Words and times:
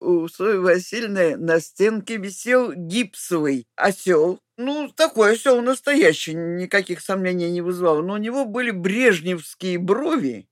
у 0.00 0.28
Сои 0.28 0.56
Васильевны 0.56 1.36
на 1.36 1.60
стенке 1.60 2.16
висел 2.16 2.72
гипсовый 2.72 3.66
осел. 3.76 4.40
Ну, 4.56 4.90
такой 4.94 5.32
осел 5.32 5.60
настоящий, 5.62 6.34
никаких 6.34 7.00
сомнений 7.00 7.50
не 7.50 7.60
вызвал. 7.60 8.02
Но 8.02 8.14
у 8.14 8.18
него 8.18 8.44
были 8.44 8.70
брежневские 8.70 9.78
брови 9.78 10.48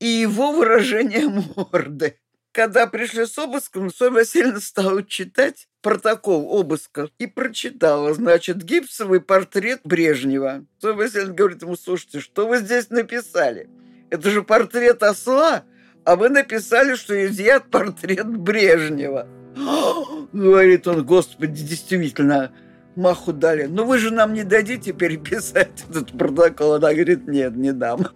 и 0.00 0.06
его 0.06 0.52
выражение 0.52 1.28
морды. 1.56 2.18
Когда 2.52 2.86
пришли 2.86 3.26
с 3.26 3.38
обыском, 3.38 3.92
Соня 3.92 4.12
Васильевна 4.12 4.60
стала 4.60 5.04
читать 5.04 5.68
протокол 5.82 6.46
обыска 6.50 7.10
и 7.18 7.26
прочитала, 7.26 8.14
значит, 8.14 8.62
гипсовый 8.64 9.20
портрет 9.20 9.80
Брежнева. 9.84 10.64
Соня 10.80 10.94
Васильевна 10.94 11.34
говорит 11.34 11.60
ему, 11.60 11.76
слушайте, 11.76 12.20
что 12.20 12.46
вы 12.48 12.58
здесь 12.58 12.88
написали? 12.88 13.68
Это 14.08 14.30
же 14.30 14.42
портрет 14.42 15.02
осла, 15.02 15.64
а 16.06 16.14
вы 16.14 16.28
написали, 16.28 16.94
что 16.94 17.26
изъят 17.26 17.68
портрет 17.68 18.28
Брежнева. 18.28 19.26
Говорит 20.32 20.86
он, 20.86 21.04
господи, 21.04 21.64
действительно, 21.64 22.52
маху 22.94 23.32
дали. 23.32 23.64
Но 23.64 23.84
вы 23.84 23.98
же 23.98 24.12
нам 24.12 24.32
не 24.32 24.44
дадите 24.44 24.92
переписать 24.92 25.84
этот 25.90 26.16
протокол. 26.16 26.74
Она 26.74 26.94
говорит, 26.94 27.26
нет, 27.26 27.56
не 27.56 27.72
дам. 27.72 28.06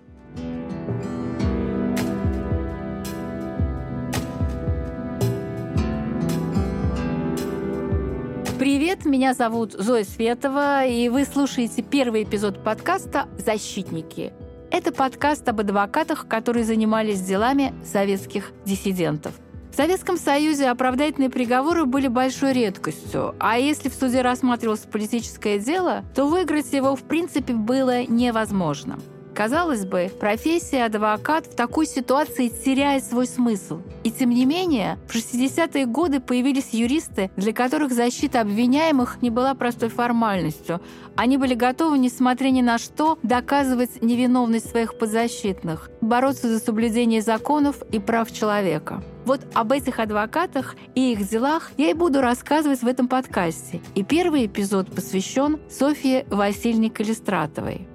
Привет, 8.61 9.05
меня 9.05 9.35
зовут 9.35 9.73
Зоя 9.73 10.05
Светова, 10.05 10.87
и 10.87 11.09
вы 11.09 11.25
слушаете 11.25 11.83
первый 11.83 12.23
эпизод 12.23 12.63
подкаста 12.63 13.27
«Защитники». 13.45 14.33
Это 14.73 14.93
подкаст 14.93 15.49
об 15.49 15.59
адвокатах, 15.59 16.29
которые 16.29 16.65
занимались 16.65 17.21
делами 17.21 17.75
советских 17.85 18.53
диссидентов. 18.65 19.35
В 19.73 19.75
Советском 19.75 20.17
Союзе 20.17 20.69
оправдательные 20.69 21.29
приговоры 21.29 21.87
были 21.87 22.07
большой 22.07 22.53
редкостью, 22.53 23.35
а 23.41 23.59
если 23.59 23.89
в 23.89 23.95
суде 23.95 24.23
рассматривалось 24.23 24.81
политическое 24.81 25.59
дело, 25.59 26.05
то 26.15 26.27
выиграть 26.27 26.73
его 26.73 26.95
в 26.95 27.03
принципе 27.03 27.53
было 27.53 28.05
невозможно. 28.05 29.01
Казалось 29.35 29.85
бы, 29.85 30.11
профессия 30.19 30.85
адвокат 30.85 31.47
в 31.47 31.55
такой 31.55 31.87
ситуации 31.87 32.49
теряет 32.49 33.05
свой 33.05 33.27
смысл. 33.27 33.81
И 34.05 34.11
тем 34.11 34.31
не 34.31 34.45
менее, 34.45 34.99
в 35.09 35.15
60-е 35.15 35.87
годы 35.87 36.21
появились 36.21 36.71
юристы, 36.73 37.31
для 37.37 37.53
которых 37.53 37.93
защита 37.93 38.41
обвиняемых 38.41 39.23
не 39.23 39.31
была 39.31 39.55
простой 39.55 39.89
формальностью. 39.89 40.81
Они 41.17 41.37
были 41.37 41.55
готовы, 41.55 41.99
несмотря 41.99 42.51
ни 42.51 42.63
на 42.63 42.79
что, 42.79 43.19
доказывать 43.23 44.03
невиновность 44.03 44.71
своих 44.71 44.99
подзащитных, 44.99 45.91
бороться 46.01 46.49
за 46.49 46.59
соблюдение 46.59 47.23
законов 47.23 47.83
и 47.93 47.99
прав 47.99 48.33
человека. 48.33 49.03
Вот 49.25 49.41
об 49.53 49.73
этих 49.73 50.01
адвокатах 50.01 50.77
и 50.95 51.13
их 51.13 51.29
делах 51.29 51.73
я 51.77 51.91
и 51.91 51.95
буду 51.95 52.21
рассказывать 52.21 52.83
в 52.83 52.87
этом 52.87 53.07
подкасте. 53.07 53.81
И 53.95 54.03
первый 54.03 54.47
эпизод 54.47 54.91
посвящен 54.95 55.61
Софье 55.71 56.27
Васильевне 56.31 56.91
Калистратовой. 56.91 57.90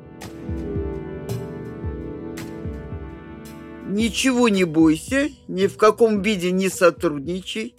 Ничего 3.96 4.50
не 4.50 4.66
бойся, 4.66 5.30
ни 5.48 5.68
в 5.68 5.78
каком 5.78 6.22
виде 6.22 6.52
не 6.52 6.68
сотрудничай 6.68 7.78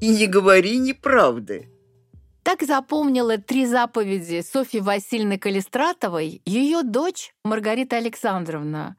и 0.00 0.08
не 0.08 0.26
говори 0.26 0.78
неправды. 0.78 1.68
Так 2.42 2.62
запомнила 2.62 3.36
три 3.36 3.66
заповеди 3.66 4.40
Софьи 4.40 4.80
Васильевны 4.80 5.38
Калистратовой 5.38 6.40
ее 6.46 6.82
дочь 6.82 7.34
Маргарита 7.44 7.98
Александровна. 7.98 8.96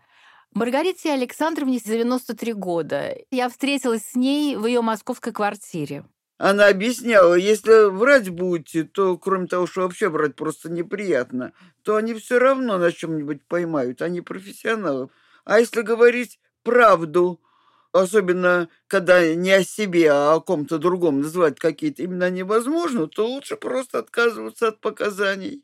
Маргарите 0.53 1.11
Александровне 1.11 1.79
93 1.79 2.53
года. 2.53 3.17
Я 3.31 3.49
встретилась 3.49 4.03
с 4.11 4.15
ней 4.15 4.55
в 4.55 4.67
ее 4.67 4.81
московской 4.81 5.33
квартире. 5.33 6.05
Она 6.37 6.67
объясняла, 6.67 7.33
если 7.33 7.89
врать 7.89 8.29
будете, 8.29 8.83
то, 8.83 9.17
кроме 9.17 9.47
того, 9.47 9.65
что 9.65 9.81
вообще 9.81 10.09
врать 10.09 10.35
просто 10.35 10.69
неприятно, 10.69 11.53
то 11.81 11.95
они 11.95 12.13
все 12.13 12.37
равно 12.37 12.77
на 12.77 12.91
чем-нибудь 12.91 13.47
поймают, 13.47 14.03
они 14.03 14.21
профессионалы. 14.21 15.09
А 15.43 15.59
если 15.59 15.81
говорить 15.81 16.37
правду, 16.63 17.41
особенно 17.91 18.69
когда 18.87 19.33
не 19.35 19.51
о 19.51 19.63
себе, 19.63 20.11
а 20.11 20.35
о 20.35 20.41
ком-то 20.41 20.77
другом 20.77 21.21
называть 21.21 21.59
какие-то 21.59 22.05
имена 22.05 22.29
невозможно, 22.29 23.07
то 23.07 23.27
лучше 23.27 23.57
просто 23.57 23.99
отказываться 23.99 24.69
от 24.69 24.81
показаний. 24.81 25.63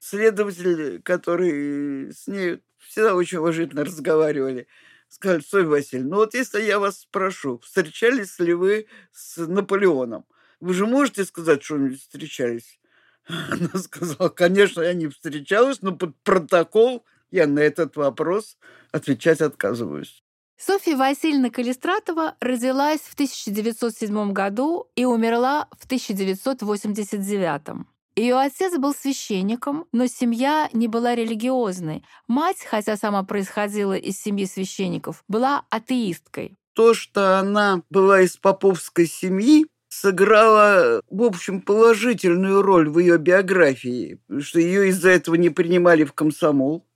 Следователи, 0.00 0.98
которые 0.98 2.12
с 2.12 2.26
ней 2.26 2.60
всегда 2.78 3.14
очень 3.14 3.38
уважительно 3.38 3.84
разговаривали, 3.84 4.66
сказали, 5.08 5.42
Софья 5.42 5.68
Васильевна, 5.68 6.10
ну 6.10 6.16
вот 6.16 6.34
если 6.34 6.62
я 6.62 6.78
вас 6.78 7.00
спрошу, 7.00 7.58
встречались 7.60 8.38
ли 8.38 8.54
вы 8.54 8.86
с 9.12 9.36
Наполеоном? 9.46 10.24
Вы 10.60 10.74
же 10.74 10.86
можете 10.86 11.24
сказать, 11.24 11.62
что 11.62 11.76
вы 11.76 11.94
встречались? 11.94 12.80
Она 13.28 13.70
сказала, 13.74 14.28
конечно, 14.28 14.82
я 14.82 14.94
не 14.94 15.08
встречалась, 15.08 15.82
но 15.82 15.94
под 15.96 16.16
протокол 16.22 17.04
я 17.30 17.46
на 17.46 17.60
этот 17.60 17.96
вопрос 17.96 18.58
отвечать 18.90 19.40
отказываюсь. 19.40 20.22
Софья 20.64 20.96
Васильевна 20.96 21.50
Калистратова 21.50 22.36
родилась 22.38 23.00
в 23.00 23.14
1907 23.14 24.32
году 24.32 24.86
и 24.94 25.04
умерла 25.04 25.66
в 25.76 25.86
1989. 25.86 27.84
Ее 28.14 28.36
отец 28.36 28.78
был 28.78 28.94
священником, 28.94 29.86
но 29.90 30.06
семья 30.06 30.68
не 30.72 30.86
была 30.86 31.16
религиозной. 31.16 32.04
Мать, 32.28 32.64
хотя 32.64 32.96
сама 32.96 33.24
происходила 33.24 33.96
из 33.96 34.20
семьи 34.20 34.44
священников, 34.44 35.24
была 35.26 35.64
атеисткой. 35.68 36.54
То, 36.74 36.94
что 36.94 37.40
она 37.40 37.82
была 37.90 38.20
из 38.20 38.36
поповской 38.36 39.06
семьи, 39.06 39.66
сыграла, 39.88 41.02
в 41.10 41.22
общем, 41.24 41.60
положительную 41.60 42.62
роль 42.62 42.88
в 42.88 43.00
ее 43.00 43.18
биографии, 43.18 44.20
что 44.40 44.60
ее 44.60 44.90
из-за 44.90 45.10
этого 45.10 45.34
не 45.34 45.50
принимали 45.50 46.04
в 46.04 46.12
комсомол. 46.12 46.86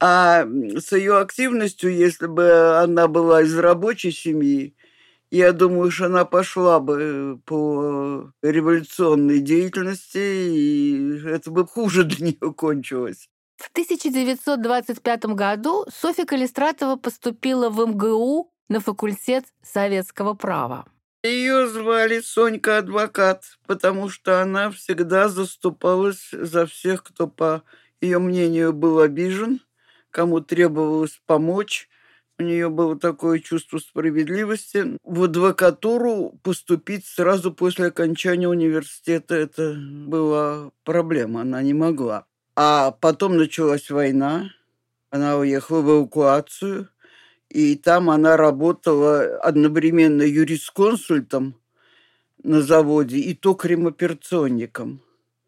А 0.00 0.46
с 0.46 0.92
ее 0.92 1.18
активностью, 1.18 1.94
если 1.94 2.26
бы 2.26 2.78
она 2.78 3.06
была 3.06 3.42
из 3.42 3.56
рабочей 3.58 4.12
семьи, 4.12 4.74
я 5.30 5.52
думаю, 5.52 5.90
что 5.90 6.06
она 6.06 6.24
пошла 6.24 6.80
бы 6.80 7.38
по 7.44 8.32
революционной 8.42 9.40
деятельности, 9.40 10.18
и 10.18 11.22
это 11.26 11.50
бы 11.50 11.66
хуже 11.66 12.04
для 12.04 12.28
нее 12.28 12.54
кончилось. 12.54 13.28
В 13.58 13.70
1925 13.72 15.26
году 15.26 15.84
Софья 15.94 16.24
Калистратова 16.24 16.96
поступила 16.96 17.68
в 17.68 17.86
МГУ 17.86 18.50
на 18.70 18.80
факультет 18.80 19.44
советского 19.62 20.32
права. 20.32 20.86
Ее 21.22 21.68
звали 21.68 22.20
Сонька 22.20 22.78
Адвокат, 22.78 23.44
потому 23.66 24.08
что 24.08 24.40
она 24.40 24.70
всегда 24.70 25.28
заступалась 25.28 26.30
за 26.32 26.64
всех, 26.64 27.04
кто, 27.04 27.26
по 27.26 27.62
ее 28.00 28.18
мнению, 28.18 28.72
был 28.72 29.00
обижен– 29.00 29.60
кому 30.10 30.40
требовалось 30.40 31.20
помочь. 31.26 31.88
У 32.38 32.42
нее 32.42 32.70
было 32.70 32.98
такое 32.98 33.38
чувство 33.38 33.78
справедливости. 33.78 34.96
В 35.04 35.24
адвокатуру 35.24 36.38
поступить 36.42 37.04
сразу 37.06 37.52
после 37.52 37.86
окончания 37.86 38.48
университета 38.48 39.34
это 39.34 39.74
была 39.74 40.70
проблема, 40.84 41.42
она 41.42 41.62
не 41.62 41.74
могла. 41.74 42.24
А 42.56 42.92
потом 42.92 43.36
началась 43.36 43.90
война, 43.90 44.50
она 45.10 45.36
уехала 45.36 45.82
в 45.82 45.90
эвакуацию, 45.90 46.88
и 47.50 47.74
там 47.76 48.08
она 48.08 48.36
работала 48.36 49.38
одновременно 49.38 50.22
юрисконсультом 50.22 51.56
на 52.42 52.62
заводе 52.62 53.18
и 53.18 53.34
токарем-операционником. 53.34 55.02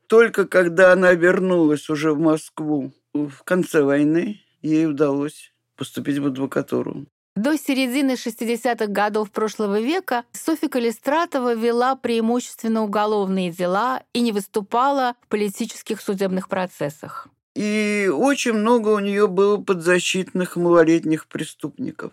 Только 0.08 0.46
когда 0.46 0.92
она 0.92 1.14
вернулась 1.14 1.88
уже 1.88 2.12
в 2.12 2.18
Москву 2.18 2.92
в 3.14 3.44
конце 3.44 3.82
войны, 3.82 4.40
ей 4.62 4.86
удалось 4.86 5.52
поступить 5.76 6.18
в 6.18 6.26
адвокатуру. 6.26 7.06
До 7.34 7.56
середины 7.56 8.12
60-х 8.12 8.86
годов 8.88 9.30
прошлого 9.30 9.80
века 9.80 10.24
Софья 10.32 10.68
Калистратова 10.68 11.54
вела 11.54 11.96
преимущественно 11.96 12.82
уголовные 12.82 13.50
дела 13.50 14.02
и 14.12 14.20
не 14.20 14.32
выступала 14.32 15.14
в 15.22 15.28
политических 15.28 16.02
судебных 16.02 16.48
процессах. 16.48 17.28
И 17.54 18.10
очень 18.12 18.52
много 18.52 18.88
у 18.90 18.98
нее 18.98 19.28
было 19.28 19.56
подзащитных 19.58 20.56
малолетних 20.56 21.26
преступников. 21.26 22.12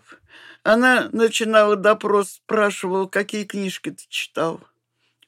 Она 0.62 1.08
начинала 1.12 1.76
допрос, 1.76 2.32
спрашивала, 2.32 3.06
какие 3.06 3.44
книжки 3.44 3.90
ты 3.90 4.04
читал. 4.08 4.60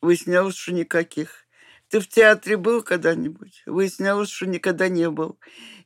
Выяснялось, 0.02 0.56
что 0.56 0.72
никаких. 0.72 1.46
Ты 1.88 2.00
в 2.00 2.08
театре 2.08 2.56
был 2.56 2.82
когда-нибудь? 2.82 3.62
Выяснялось, 3.66 4.30
что 4.30 4.46
никогда 4.46 4.88
не 4.88 5.10
был. 5.10 5.38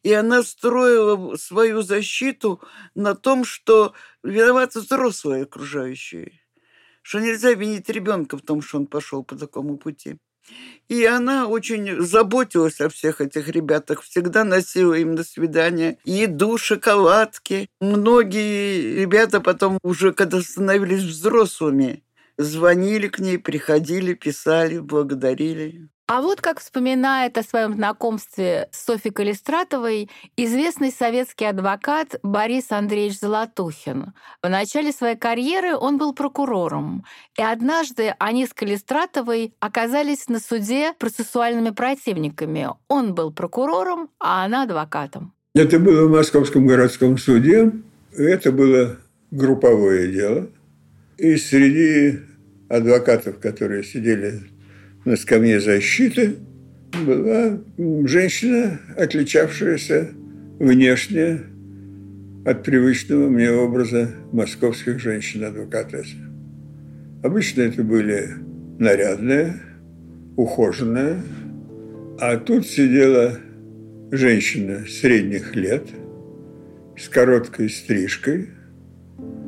И 0.06 0.12
она 0.12 0.44
строила 0.44 1.35
свою 1.35 1.82
защиту 1.82 2.61
на 2.94 3.17
том, 3.17 3.44
что 3.44 3.93
виноваты 4.23 4.79
взрослые 4.79 5.43
окружающие. 5.43 6.31
Что 7.03 7.19
нельзя 7.19 7.55
винить 7.55 7.88
ребенка 7.88 8.38
в 8.38 8.43
том, 8.43 8.62
что 8.62 8.79
он 8.79 8.87
пошел 8.87 9.25
по 9.25 9.35
такому 9.35 9.79
пути. 9.79 10.19
И 10.87 11.05
она 11.05 11.49
очень 11.49 12.00
заботилась 12.00 12.81
о 12.81 12.88
всех 12.88 13.20
этих 13.20 13.49
ребятах, 13.49 14.03
всегда 14.03 14.44
носила 14.44 14.94
им 14.94 15.17
на 15.17 15.25
свидание 15.25 15.99
еду, 16.05 16.56
шоколадки. 16.56 17.69
Многие 17.81 19.00
ребята 19.00 19.41
потом 19.41 19.81
уже, 19.82 20.12
когда 20.12 20.41
становились 20.41 21.03
взрослыми, 21.03 22.05
звонили 22.38 23.08
к 23.08 23.19
ней, 23.19 23.38
приходили, 23.38 24.14
писали, 24.14 24.79
благодарили. 24.79 25.88
А 26.08 26.23
вот 26.23 26.41
как 26.41 26.61
вспоминает 26.61 27.37
о 27.37 27.43
своем 27.43 27.75
знакомстве 27.75 28.69
с 28.70 28.85
Софьей 28.85 29.12
Калистратовой 29.12 30.08
известный 30.37 30.93
советский 30.93 31.47
адвокат 31.47 32.20
Борис 32.23 32.70
Андреевич 32.70 33.19
Золотухин. 33.19 34.12
В 34.41 34.49
начале 34.49 34.93
своей 34.93 35.17
карьеры 35.17 35.75
он 35.75 35.99
был 35.99 36.14
прокурором, 36.14 37.05
и 37.37 37.43
однажды 37.43 38.14
они 38.20 38.47
с 38.47 38.55
Калистратовой 38.55 39.55
оказались 39.58 40.29
на 40.29 40.38
суде 40.38 40.93
процессуальными 40.97 41.70
противниками. 41.70 42.69
Он 42.87 43.12
был 43.12 43.32
прокурором, 43.32 44.08
а 44.20 44.44
она 44.44 44.62
адвокатом. 44.62 45.35
Это 45.56 45.81
было 45.81 46.06
в 46.06 46.12
Московском 46.12 46.69
городском 46.69 47.19
суде. 47.19 47.73
Это 48.17 48.53
было 48.53 48.97
групповое 49.32 50.12
дело. 50.12 50.50
И 51.19 51.37
среди 51.37 52.20
адвокатов, 52.69 53.41
которые 53.41 53.82
сидели 53.82 54.43
на 55.06 55.17
скамье 55.17 55.61
защиты 55.61 56.35
была 57.06 57.61
женщина, 58.05 58.81
отличавшаяся 58.97 60.08
внешне 60.58 61.43
от 62.44 62.64
привычного 62.64 63.29
мне 63.29 63.50
образа 63.53 64.11
московских 64.32 64.99
женщин-адвокатесс. 64.99 66.08
Обычно 67.23 67.62
это 67.62 67.85
были 67.85 68.31
нарядные, 68.79 69.55
ухоженные, 70.37 71.23
а 72.19 72.37
тут 72.37 72.67
сидела 72.67 73.38
женщина 74.11 74.87
средних 74.88 75.55
лет 75.55 75.85
с 76.99 77.08
короткой 77.08 77.70
стрижкой, 77.70 78.49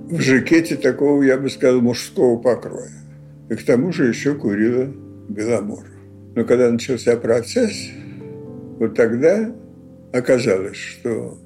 в 0.09 0.21
жакете 0.21 0.77
такого, 0.77 1.23
я 1.23 1.37
бы 1.37 1.51
сказал, 1.51 1.81
мужского 1.81 2.37
покроя. 2.39 2.91
И 3.51 3.55
к 3.55 3.63
тому 3.65 3.93
же 3.93 4.07
еще 4.07 4.35
курила 4.35 4.93
Беломор. 5.29 5.85
Но 6.35 6.45
когда 6.45 6.71
начался 6.71 7.17
процесс, 7.17 7.91
вот 8.79 8.95
тогда 8.95 9.55
оказалось, 10.13 10.77
что 10.77 11.39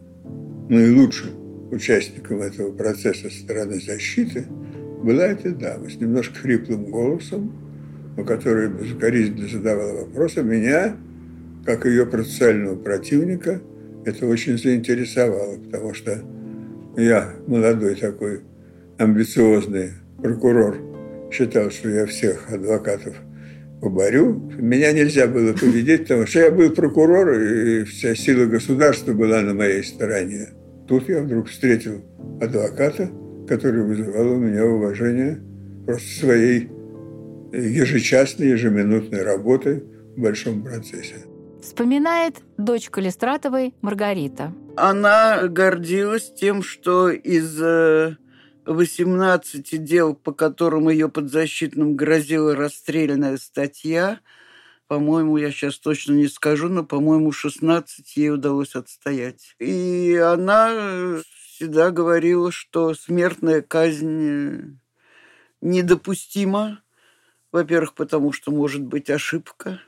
наилучшим 0.68 1.70
участником 1.70 2.42
этого 2.42 2.72
процесса 2.72 3.30
стороны 3.30 3.80
защиты 3.80 4.46
была 5.02 5.24
эта 5.24 5.50
дама 5.50 5.88
с 5.90 5.96
немножко 5.96 6.34
хриплым 6.38 6.84
голосом, 6.90 7.52
но 8.16 8.24
которая 8.24 8.68
безукоризненно 8.68 9.48
задавала 9.48 10.04
вопросы. 10.04 10.42
Меня, 10.42 10.96
как 11.64 11.86
ее 11.86 12.06
процессуального 12.06 12.76
противника, 12.76 13.60
это 14.04 14.26
очень 14.26 14.58
заинтересовало, 14.58 15.56
потому 15.56 15.94
что 15.94 16.22
я, 16.96 17.32
молодой 17.46 17.94
такой 17.94 18.42
амбициозный 18.98 19.92
прокурор, 20.20 20.76
считал, 21.32 21.70
что 21.70 21.88
я 21.88 22.06
всех 22.06 22.52
адвокатов– 22.52 23.16
поборю. 23.82 24.34
Меня 24.58 24.92
нельзя 24.92 25.26
было 25.26 25.52
победить, 25.52 26.02
потому 26.02 26.26
что 26.26 26.38
я 26.38 26.50
был 26.50 26.70
прокурор, 26.70 27.32
и 27.32 27.84
вся 27.84 28.14
сила 28.14 28.46
государства 28.46 29.12
была 29.12 29.40
на 29.42 29.54
моей 29.54 29.82
стороне. 29.82 30.50
Тут 30.86 31.08
я 31.08 31.20
вдруг 31.20 31.48
встретил 31.48 32.04
адвоката, 32.40 33.10
который 33.48 33.82
вызывал 33.82 34.32
у 34.32 34.36
меня 34.36 34.64
уважение 34.64 35.42
просто 35.84 36.08
своей 36.20 36.70
ежечасной, 37.52 38.50
ежеминутной 38.50 39.22
работой 39.22 39.82
в 40.16 40.20
большом 40.20 40.62
процессе. 40.62 41.16
Вспоминает 41.60 42.36
дочь 42.58 42.88
Калистратовой 42.88 43.74
Маргарита. 43.82 44.54
Она 44.76 45.48
гордилась 45.48 46.32
тем, 46.34 46.62
что 46.62 47.10
из 47.10 47.60
э, 47.60 48.16
18 48.66 49.82
дел, 49.82 50.14
по 50.14 50.32
которым 50.32 50.88
ее 50.88 51.08
подзащитным 51.08 51.96
грозила 51.96 52.54
расстрельная 52.54 53.36
статья. 53.36 54.20
По-моему, 54.86 55.36
я 55.36 55.50
сейчас 55.50 55.78
точно 55.78 56.12
не 56.12 56.28
скажу, 56.28 56.68
но, 56.68 56.84
по-моему, 56.84 57.32
16 57.32 58.16
ей 58.16 58.30
удалось 58.30 58.74
отстоять. 58.74 59.56
И 59.58 60.14
она 60.14 61.20
всегда 61.32 61.90
говорила, 61.90 62.52
что 62.52 62.94
смертная 62.94 63.62
казнь 63.62 64.78
недопустима. 65.60 66.82
Во-первых, 67.50 67.94
потому 67.94 68.32
что 68.32 68.50
может 68.50 68.82
быть 68.82 69.10
ошибка. 69.10 69.80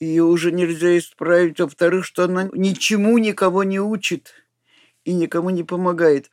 Ее 0.00 0.24
уже 0.24 0.52
нельзя 0.52 0.98
исправить. 0.98 1.60
Во-вторых, 1.60 2.04
что 2.04 2.24
она 2.24 2.48
ничему 2.52 3.16
никого 3.18 3.64
не 3.64 3.80
учит 3.80 4.34
и 5.04 5.12
никому 5.12 5.50
не 5.50 5.62
помогает. 5.62 6.30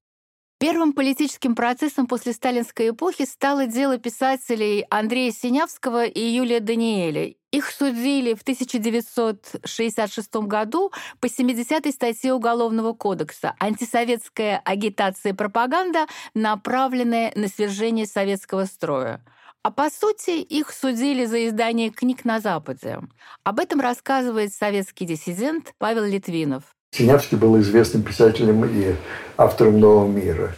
Первым 0.62 0.94
политическим 0.94 1.56
процессом 1.56 2.06
после 2.06 2.34
сталинской 2.34 2.90
эпохи 2.90 3.26
стало 3.26 3.66
дело 3.66 3.98
писателей 3.98 4.86
Андрея 4.92 5.32
Синявского 5.32 6.06
и 6.06 6.20
Юлия 6.20 6.60
Даниэля. 6.60 7.34
Их 7.52 7.72
судили 7.72 8.36
в 8.36 8.44
1966 8.44 10.36
году 10.36 10.92
по 11.20 11.26
70-й 11.26 11.92
статье 11.92 12.34
Уголовного 12.36 12.94
кодекса 12.94 13.56
«Антисоветская 13.60 14.62
агитация 14.64 15.32
и 15.32 15.36
пропаганда, 15.36 16.06
направленная 16.36 17.32
на 17.34 17.48
свержение 17.48 18.06
советского 18.06 18.66
строя». 18.66 19.26
А 19.64 19.72
по 19.72 19.90
сути, 19.90 20.42
их 20.42 20.72
судили 20.72 21.26
за 21.26 21.48
издание 21.48 21.90
книг 21.90 22.24
на 22.24 22.40
Западе. 22.40 23.00
Об 23.44 23.60
этом 23.60 23.80
рассказывает 23.82 24.54
советский 24.54 25.06
диссидент 25.06 25.74
Павел 25.80 26.04
Литвинов. 26.04 26.76
Синявский 26.94 27.38
был 27.38 27.58
известным 27.62 28.04
писателем 28.04 28.66
и 28.66 28.96
автором 29.38 29.80
«Нового 29.80 30.12
мира», 30.12 30.52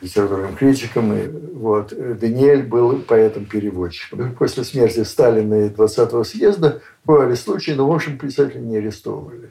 литературным 0.00 0.56
критиком. 0.56 1.12
И, 1.12 1.28
вот. 1.52 1.92
Даниэль 2.18 2.62
был 2.62 3.00
поэтом-переводчиком. 3.00 4.34
После 4.34 4.64
смерти 4.64 5.04
Сталина 5.04 5.66
и 5.66 5.68
20-го 5.68 6.24
съезда 6.24 6.80
бывали 7.04 7.34
случаи, 7.34 7.72
но, 7.72 7.86
в 7.86 7.92
общем, 7.92 8.16
писателя 8.16 8.60
не 8.60 8.78
арестовывали. 8.78 9.50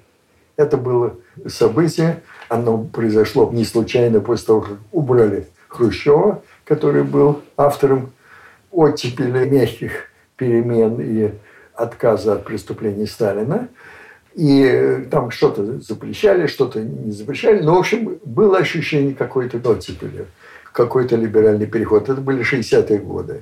Это 0.57 0.75
было 0.75 1.17
событие, 1.47 2.23
оно 2.49 2.79
произошло 2.79 3.51
не 3.53 3.63
случайно 3.63 4.19
после 4.19 4.47
того, 4.47 4.61
как 4.61 4.77
убрали 4.91 5.47
Хрущева, 5.67 6.41
который 6.65 7.03
был 7.03 7.43
автором 7.57 8.11
оттепели 8.71 9.47
мягких 9.47 10.07
перемен 10.35 10.99
и 10.99 11.31
отказа 11.75 12.33
от 12.33 12.45
преступлений 12.45 13.05
Сталина– 13.05 13.67
и 14.35 14.63
э, 14.63 15.05
там 15.11 15.31
что-то 15.31 15.79
запрещали, 15.79 16.47
что-то 16.47 16.81
не 16.81 17.11
запрещали. 17.11 17.61
Но, 17.61 17.75
в 17.75 17.79
общем, 17.79 18.19
было 18.23 18.57
ощущение 18.57 19.13
какой-то 19.13 19.57
оттепели, 19.69 20.25
какой-то 20.71 21.15
либеральный 21.15 21.67
переход. 21.67 22.09
Это 22.09 22.19
были 22.19 22.43
60-е 22.43 22.99
годы. 22.99 23.41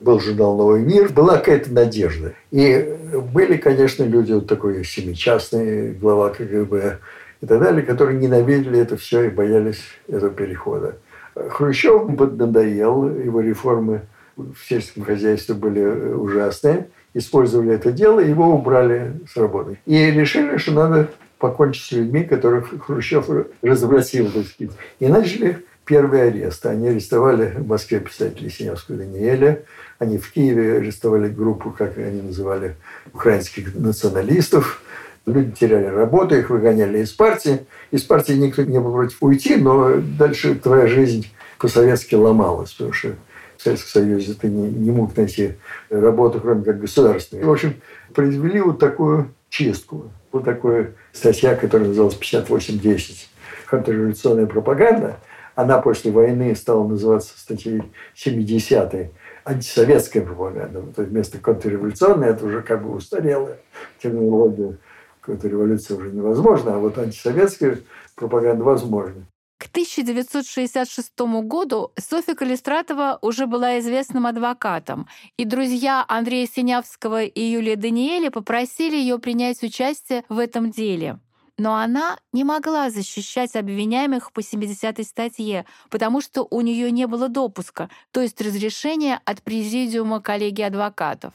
Был 0.00 0.20
журнал 0.20 0.56
«Новый 0.56 0.82
мир», 0.82 1.12
была 1.12 1.38
какая-то 1.38 1.72
надежда. 1.72 2.34
И 2.52 2.96
были, 3.32 3.56
конечно, 3.56 4.04
люди, 4.04 4.32
вот 4.32 4.46
такой 4.46 4.84
семичастный 4.84 5.92
глава 5.92 6.30
КГБ 6.30 6.98
и 7.40 7.46
так 7.46 7.60
далее, 7.60 7.82
которые 7.82 8.18
ненавидели 8.18 8.78
это 8.78 8.96
все 8.96 9.24
и 9.24 9.30
боялись 9.30 9.82
этого 10.06 10.30
перехода. 10.30 10.98
Хрущев 11.34 12.16
поднадоел, 12.16 13.08
его 13.08 13.40
реформы 13.40 14.02
в 14.36 14.56
сельском 14.68 15.02
хозяйстве 15.04 15.56
были 15.56 15.84
ужасные– 15.84 16.86
использовали 17.18 17.74
это 17.74 17.92
дело, 17.92 18.20
его 18.20 18.54
убрали 18.54 19.12
с 19.32 19.36
работы. 19.36 19.78
И 19.86 20.10
решили, 20.10 20.56
что 20.56 20.72
надо 20.72 21.10
покончить 21.38 21.84
с 21.84 21.92
людьми, 21.92 22.24
которых 22.24 22.72
Хрущев 22.84 23.28
развратил, 23.62 24.30
так 24.30 24.46
сказать. 24.46 24.74
И 24.98 25.06
начали 25.06 25.64
первые 25.84 26.24
аресты. 26.24 26.68
Они 26.68 26.88
арестовали 26.88 27.54
в 27.56 27.66
Москве 27.66 28.00
писателя 28.00 28.50
Синявского 28.50 28.98
Даниэля. 28.98 29.62
Они 29.98 30.18
в 30.18 30.30
Киеве 30.30 30.76
арестовали 30.76 31.28
группу, 31.28 31.70
как 31.70 31.96
они 31.98 32.22
называли, 32.22 32.76
украинских 33.12 33.74
националистов. 33.74 34.82
Люди 35.26 35.52
теряли 35.52 35.86
работу, 35.86 36.36
их 36.36 36.50
выгоняли 36.50 36.98
из 36.98 37.12
партии. 37.12 37.60
Из 37.90 38.02
партии 38.02 38.32
никто 38.32 38.62
не 38.62 38.80
был 38.80 38.92
против 38.92 39.22
уйти, 39.22 39.56
но 39.56 40.00
дальше 40.18 40.54
твоя 40.54 40.86
жизнь 40.86 41.30
по-советски 41.58 42.14
ломалась, 42.14 42.72
потому 42.72 42.92
что 42.92 43.14
в 43.58 43.62
Советском 43.62 44.02
Союзе 44.02 44.34
ты 44.34 44.48
не, 44.48 44.70
не 44.70 44.90
мог 44.92 45.16
найти 45.16 45.54
работу, 45.90 46.40
кроме 46.40 46.64
как 46.64 46.80
государственной. 46.80 47.44
В 47.44 47.50
общем, 47.50 47.74
произвели 48.14 48.60
вот 48.60 48.78
такую 48.78 49.34
чистку. 49.48 50.10
Вот 50.30 50.44
такая 50.44 50.94
статья, 51.12 51.56
которая 51.56 51.88
называлась 51.88 52.16
58.10. 52.16 53.26
Контрреволюционная 53.68 54.46
пропаганда. 54.46 55.16
Она 55.56 55.78
после 55.78 56.12
войны 56.12 56.54
стала 56.54 56.86
называться 56.86 57.36
статьей 57.36 57.82
70-й 58.14 59.10
антисоветская 59.44 60.22
пропаганда. 60.22 60.82
То 60.94 61.02
есть 61.02 61.12
вместо 61.12 61.38
контрреволюционной 61.38 62.28
это 62.28 62.46
уже 62.46 62.62
как 62.62 62.84
бы 62.84 62.94
устарелая 62.94 63.58
терминология. 64.00 64.78
Контрреволюция 65.20 65.96
уже 65.96 66.12
невозможна, 66.12 66.76
а 66.76 66.78
вот 66.78 66.96
антисоветская 66.96 67.78
пропаганда 68.14 68.62
возможна. 68.62 69.26
К 69.58 69.66
1966 69.66 71.18
году 71.42 71.90
Софья 71.98 72.34
Калистратова 72.36 73.18
уже 73.22 73.46
была 73.46 73.80
известным 73.80 74.26
адвокатом, 74.26 75.08
и 75.36 75.44
друзья 75.44 76.04
Андрея 76.06 76.46
Синявского 76.46 77.24
и 77.24 77.40
Юлия 77.40 77.74
Даниэля 77.74 78.30
попросили 78.30 78.94
ее 78.94 79.18
принять 79.18 79.60
участие 79.64 80.24
в 80.28 80.38
этом 80.38 80.70
деле. 80.70 81.18
Но 81.56 81.74
она 81.74 82.20
не 82.32 82.44
могла 82.44 82.88
защищать 82.90 83.56
обвиняемых 83.56 84.32
по 84.32 84.38
70-й 84.38 85.02
статье, 85.02 85.66
потому 85.90 86.20
что 86.20 86.46
у 86.48 86.60
нее 86.60 86.92
не 86.92 87.08
было 87.08 87.28
допуска, 87.28 87.90
то 88.12 88.20
есть 88.20 88.40
разрешения 88.40 89.20
от 89.24 89.42
Президиума 89.42 90.20
коллегии 90.20 90.62
адвокатов. 90.62 91.34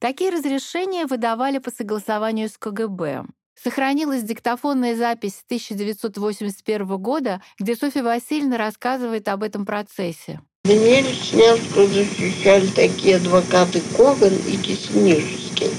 Такие 0.00 0.30
разрешения 0.30 1.06
выдавали 1.06 1.58
по 1.58 1.70
согласованию 1.70 2.48
с 2.48 2.58
КГБ. 2.58 3.24
Сохранилась 3.60 4.22
диктофонная 4.22 4.96
запись 4.96 5.42
1981 5.46 6.86
года, 6.98 7.40
где 7.58 7.76
Софья 7.76 8.02
Васильевна 8.02 8.56
рассказывает 8.56 9.28
об 9.28 9.42
этом 9.42 9.66
процессе. 9.66 10.40
Даниэль 10.64 11.14
Снявскую 11.14 11.88
защищали 11.88 12.66
такие 12.68 13.16
адвокаты 13.16 13.82
Коган 13.96 14.34
и 14.46 14.56
Киснишевский. 14.56 15.70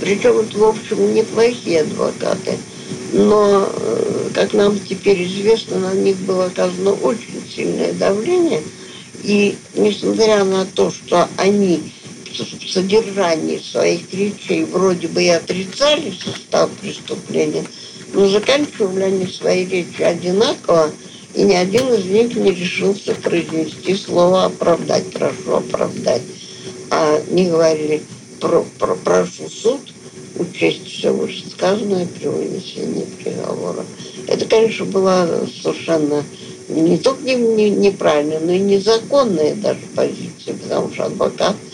Причем 0.00 0.38
это, 0.38 0.58
в 0.58 0.64
общем, 0.64 1.14
неплохие 1.14 1.80
адвокаты. 1.80 2.58
Но, 3.12 3.66
э, 3.66 4.30
как 4.34 4.52
нам 4.52 4.78
теперь 4.78 5.24
известно, 5.24 5.78
на 5.78 5.94
них 5.94 6.18
было 6.18 6.46
оказано 6.46 6.92
очень 6.92 7.42
сильное 7.48 7.92
давление. 7.94 8.62
И 9.22 9.56
несмотря 9.74 10.44
на 10.44 10.66
то, 10.66 10.90
что 10.90 11.28
они 11.36 11.92
содержании 12.44 13.58
своих 13.58 14.12
речей 14.12 14.64
вроде 14.64 15.08
бы 15.08 15.22
и 15.22 15.28
отрицали 15.28 16.12
состав 16.12 16.70
преступления, 16.80 17.64
но 18.12 18.28
заканчивали 18.28 19.02
они 19.02 19.26
свои 19.26 19.64
речи 19.66 20.02
одинаково, 20.02 20.90
и 21.34 21.42
ни 21.42 21.54
один 21.54 21.92
из 21.92 22.04
них 22.06 22.34
не 22.36 22.52
решился 22.52 23.14
произнести 23.14 23.94
слово 23.94 24.46
«оправдать», 24.46 25.10
«прошу 25.12 25.56
оправдать». 25.56 26.22
А 26.90 27.20
не 27.30 27.50
говорили 27.50 28.02
про, 28.40 28.64
про, 28.78 28.94
«прошу 28.94 29.48
суд 29.50 29.80
учесть 30.36 30.86
все 30.86 31.12
вышесказанное 31.12 32.06
при 32.06 32.28
вынесении 32.28 33.06
приговора». 33.22 33.84
Это, 34.26 34.46
конечно, 34.46 34.86
была 34.86 35.28
совершенно 35.62 36.24
не 36.68 36.98
только 36.98 37.22
не, 37.22 37.34
не, 37.34 37.70
неправильная, 37.70 38.40
но 38.40 38.52
и 38.52 38.58
незаконная 38.58 39.54
даже 39.54 39.80
позиция, 39.94 40.54
потому 40.54 40.92
что 40.92 41.04
адвокат– 41.04 41.56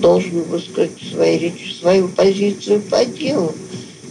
должен 0.00 0.42
высказать 0.42 1.00
в 1.00 1.10
своей 1.10 1.38
речи 1.38 1.72
свою 1.72 2.08
позицию 2.08 2.80
по 2.82 3.04
делу, 3.04 3.54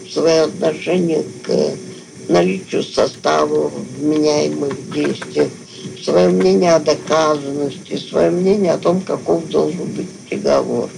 свое 0.10 0.43
отношение 0.43 1.24
к 1.43 2.29
наличию 2.29 2.84
состава 2.84 3.69
вменяемых 3.98 4.91
действий, 4.91 5.50
свое 6.03 6.29
мнение 6.29 6.74
о 6.74 6.79
доказанности, 6.79 7.98
свое 7.98 8.29
мнение 8.29 8.74
о 8.74 8.77
том, 8.77 9.01
каков 9.01 9.48
должен 9.48 9.86
быть 9.93 10.10
приговор. 10.29 10.89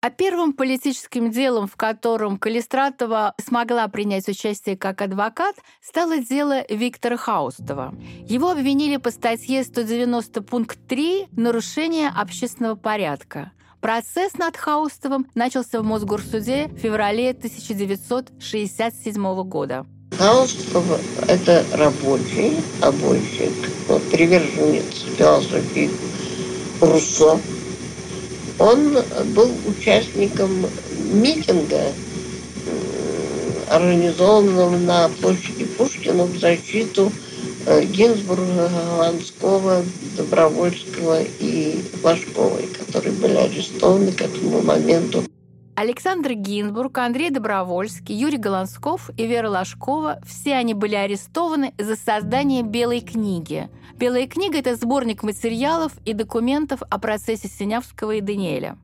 А 0.00 0.10
первым 0.10 0.52
политическим 0.52 1.32
делом, 1.32 1.66
в 1.66 1.74
котором 1.74 2.38
Калистратова 2.38 3.34
смогла 3.44 3.88
принять 3.88 4.28
участие 4.28 4.76
как 4.76 5.02
адвокат, 5.02 5.56
стало 5.82 6.18
дело 6.18 6.64
Виктора 6.68 7.16
Хаустова. 7.16 7.92
Его 8.28 8.50
обвинили 8.50 8.96
по 8.96 9.10
статье 9.10 9.64
190 9.64 10.40
пункт 10.42 10.78
3 10.88 11.26
«Нарушение 11.32 12.12
общественного 12.16 12.76
порядка». 12.76 13.50
Процесс 13.80 14.34
над 14.34 14.56
Хаустовым 14.56 15.28
начался 15.36 15.80
в 15.80 15.84
Мосгорсуде 15.84 16.66
в 16.66 16.78
феврале 16.78 17.30
1967 17.30 19.42
года. 19.44 19.86
Хаустов– 20.18 20.84
это 21.28 21.64
рабочий, 21.74 22.56
обойщик, 22.82 23.52
приверженец 24.10 25.04
философии 25.16 25.92
Руссо. 26.80 27.38
Он 28.58 28.98
был 29.36 29.52
участником 29.68 30.66
митинга, 31.12 31.92
организованного 33.70 34.76
на 34.76 35.08
площади 35.20 35.66
Пушкина 35.66 36.24
в 36.24 36.36
защиту 36.36 37.12
Гинзбурга, 37.66 38.70
Ланского, 38.98 39.82
Добровольского 40.16 41.22
и 41.22 41.82
Ложковой, 42.02 42.66
которые 42.66 43.12
были 43.14 43.34
арестованы 43.34 44.12
к 44.12 44.20
этому 44.20 44.62
моменту. 44.62 45.24
Александр 45.74 46.32
Гинзбург, 46.32 46.98
Андрей 46.98 47.30
Добровольский, 47.30 48.12
Юрий 48.12 48.36
Голансков 48.36 49.10
и 49.16 49.26
Вера 49.28 49.48
Ложкова– 49.48 50.18
все 50.26 50.54
они 50.54 50.74
были 50.74 50.96
арестованы 50.96 51.72
за 51.78 51.94
создание 51.94 52.64
«Белой 52.64 53.00
книги». 53.00 53.68
«Белая 53.94 54.26
книга»– 54.26 54.58
это 54.58 54.74
сборник 54.74 55.22
материалов 55.22 55.92
и 56.04 56.14
документов 56.14 56.82
о 56.90 56.98
процессе 56.98 57.46
Синявского 57.46 58.16
и 58.16 58.20
Даниэля. 58.20 58.76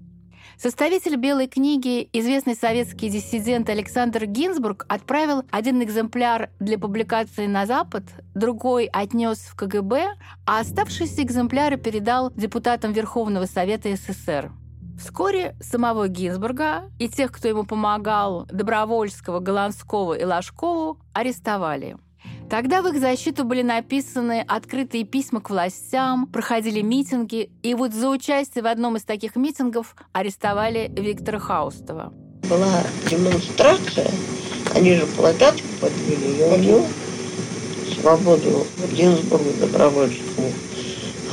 Составитель 0.57 1.17
«Белой 1.17 1.49
книги», 1.49 2.09
известный 2.13 2.55
советский 2.55 3.11
диссидент 3.11 3.69
Александр 3.69 4.27
Гинзбург, 4.27 4.87
отправил 4.89 5.43
один 5.51 5.83
экземпляр 5.83 6.51
для 6.61 6.79
публикации 6.79 7.47
на 7.47 7.67
Запад, 7.67 8.05
другой 8.35 8.87
отнес 8.87 9.39
в 9.39 9.57
КГБ, 9.57 10.15
а 10.47 10.61
оставшиеся 10.61 11.23
экземпляры 11.23 11.77
передал 11.77 12.31
депутатам 12.31 12.93
Верховного 12.93 13.47
Совета 13.47 13.95
СССР. 13.97 14.53
Вскоре 14.99 15.57
самого 15.61 16.07
Гинзбурга 16.07 16.85
и 17.01 17.09
тех, 17.09 17.33
кто 17.33 17.49
ему 17.49 17.65
помогал, 17.65 18.47
Добровольского, 18.47 19.41
Голландского 19.41 20.15
и 20.15 20.25
Ложкову, 20.25 21.01
арестовали. 21.13 21.97
Тогда 22.51 22.83
в 22.83 22.89
их 22.89 23.01
защиту 23.01 23.45
были 23.45 23.63
написаны 23.63 24.45
открытые 24.47 25.05
письма 25.05 25.41
к 25.41 25.51
властям, 25.51 26.27
проходили 26.27 26.83
митинги, 26.83 27.51
и 27.63 27.75
вот 27.75 27.93
за 27.93 28.09
участие 28.09 28.63
в 28.63 28.67
одном 28.67 28.97
из 28.97 29.03
таких 29.03 29.35
митингов 29.35 29.97
арестовали 30.13 30.91
Виктора 30.95 31.39
Хаустова. 31.39 32.13
Была 32.49 32.83
демонстрация, 33.11 34.11
они 34.75 34.95
же 34.95 35.07
плакат 35.07 35.55
подвели, 35.81 36.39
я 36.39 36.47
увидел 36.49 36.87
свободу 38.01 38.67
Гинзбургу, 38.93 39.51
Добровольскому, 39.61 40.53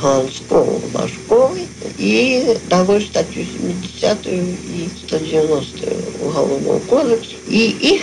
Ганскому, 0.00 0.80
Ложковой 0.94 1.68
и 1.98 2.56
того 2.70 2.98
статью 2.98 3.44
70 3.44 4.26
и 4.26 4.88
190 5.06 5.92
Уголовного 6.24 6.78
кодекса. 6.80 7.34
И 7.46 7.94
их 7.94 8.02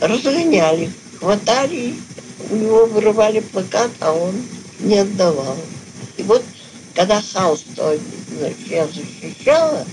разгоняли, 0.00 0.90
хватали 1.20 1.94
у 2.50 2.56
него 2.56 2.86
вырывали 2.86 3.40
плакат, 3.40 3.90
а 4.00 4.12
он 4.12 4.34
не 4.80 4.98
отдавал. 4.98 5.56
И 6.16 6.22
вот, 6.22 6.42
когда 6.94 7.20
значит, 7.20 8.56
я 8.68 8.86
защищала, 8.86 9.86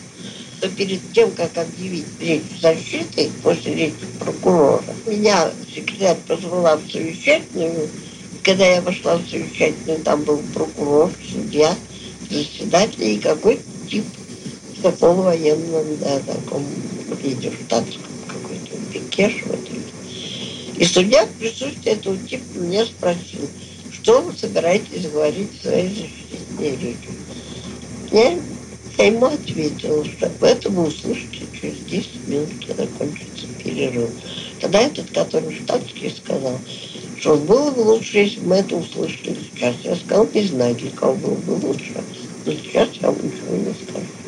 то 0.59 0.69
перед 0.69 0.99
тем, 1.13 1.31
как 1.31 1.57
объявить 1.57 2.05
речь 2.19 2.61
защиты, 2.61 3.31
после 3.41 3.73
речи 3.73 4.05
прокурора, 4.19 4.83
меня 5.07 5.51
секретарь 5.73 6.17
позвала 6.27 6.77
в 6.77 6.91
совещательную. 6.91 7.89
Когда 8.43 8.65
я 8.65 8.81
вошла 8.81 9.17
в 9.17 9.27
совещательную, 9.27 9.99
там 9.99 10.23
был 10.23 10.41
прокурор, 10.53 11.11
судья, 11.31 11.75
заседатель 12.29 13.03
и 13.03 13.19
какой-то 13.19 13.63
тип 13.89 14.05
в 14.77 14.81
таком 14.81 15.21
военном, 15.21 15.85
да, 15.99 16.19
таком, 16.19 16.65
видите, 17.21 17.51
штатском 17.65 18.11
какой-то, 18.27 18.77
Бекеш, 18.93 19.43
вот 19.45 19.59
и 20.81 20.85
судья 20.85 21.27
в 21.27 21.29
присутствии 21.33 21.91
этого 21.91 22.17
типа 22.17 22.57
меня 22.57 22.83
спросил, 22.85 23.47
что 23.91 24.19
вы 24.23 24.33
собираетесь 24.35 25.11
говорить 25.11 25.51
в 25.53 25.61
своей 25.61 25.89
защитной 25.89 26.71
речи. 26.71 27.09
Я, 28.11 28.39
я 28.97 29.05
ему 29.05 29.27
ответила, 29.27 30.03
что 30.03 30.31
это 30.41 30.69
вы 30.71 30.87
услышите 30.87 31.45
через 31.53 31.77
10 31.81 32.27
минут, 32.27 32.49
когда 32.65 32.87
кончится 32.97 33.45
перерыв. 33.63 34.09
Тогда 34.59 34.81
этот, 34.81 35.11
который 35.11 35.53
штатский, 35.53 36.09
сказал, 36.09 36.57
что 37.19 37.35
было 37.35 37.69
бы 37.69 37.81
лучше, 37.81 38.17
если 38.17 38.39
бы 38.39 38.47
мы 38.47 38.55
это 38.55 38.75
услышали 38.75 39.37
сейчас. 39.53 39.75
Я 39.83 39.95
сказал, 39.95 40.27
не 40.33 40.41
знаю, 40.47 40.73
для 40.73 40.89
кого 40.89 41.13
было 41.13 41.35
бы 41.35 41.67
лучше. 41.67 41.93
Но 42.43 42.53
сейчас 42.53 42.89
я 42.99 43.11
вам 43.11 43.23
ничего 43.23 43.55
не 43.55 43.75
скажу. 43.85 44.20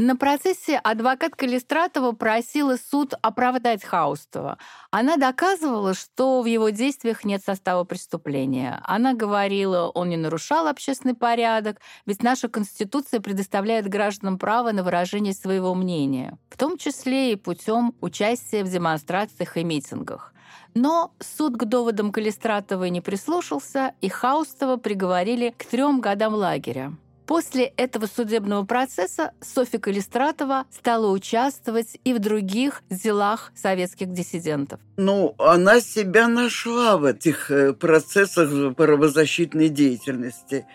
На 0.00 0.14
процессе 0.14 0.78
адвокат 0.78 1.34
Калистратова 1.34 2.12
просила 2.12 2.76
суд 2.76 3.14
оправдать 3.20 3.82
Хаустова. 3.82 4.56
Она 4.92 5.16
доказывала, 5.16 5.92
что 5.92 6.40
в 6.40 6.46
его 6.46 6.68
действиях 6.68 7.24
нет 7.24 7.42
состава 7.44 7.82
преступления. 7.82 8.80
Она 8.84 9.14
говорила, 9.14 9.88
он 9.88 10.10
не 10.10 10.16
нарушал 10.16 10.68
общественный 10.68 11.16
порядок, 11.16 11.80
ведь 12.06 12.22
наша 12.22 12.48
Конституция 12.48 13.18
предоставляет 13.18 13.88
гражданам 13.88 14.38
право 14.38 14.70
на 14.70 14.84
выражение 14.84 15.34
своего 15.34 15.74
мнения, 15.74 16.38
в 16.48 16.56
том 16.56 16.78
числе 16.78 17.32
и 17.32 17.36
путем 17.36 17.92
участия 18.00 18.62
в 18.62 18.70
демонстрациях 18.70 19.56
и 19.56 19.64
митингах. 19.64 20.32
Но 20.74 21.12
суд 21.18 21.56
к 21.56 21.64
доводам 21.64 22.12
Калистратовой 22.12 22.90
не 22.90 23.00
прислушался, 23.00 23.94
и 24.00 24.08
Хаустова 24.08 24.76
приговорили 24.76 25.52
к 25.58 25.64
трем 25.64 26.00
годам 26.00 26.34
лагеря. 26.34 26.92
После 27.28 27.66
этого 27.76 28.06
судебного 28.06 28.64
процесса 28.64 29.32
Софья 29.42 29.78
Калистратова 29.78 30.64
стала 30.70 31.10
участвовать 31.10 31.98
и 32.02 32.14
в 32.14 32.20
других 32.20 32.82
делах 32.88 33.52
советских 33.54 34.10
диссидентов. 34.14 34.80
Ну, 34.96 35.34
она 35.38 35.82
себя 35.82 36.26
нашла 36.26 36.96
в 36.96 37.04
этих 37.04 37.50
э, 37.50 37.74
процессах 37.74 38.74
правозащитной 38.74 39.68
деятельности. 39.68 40.66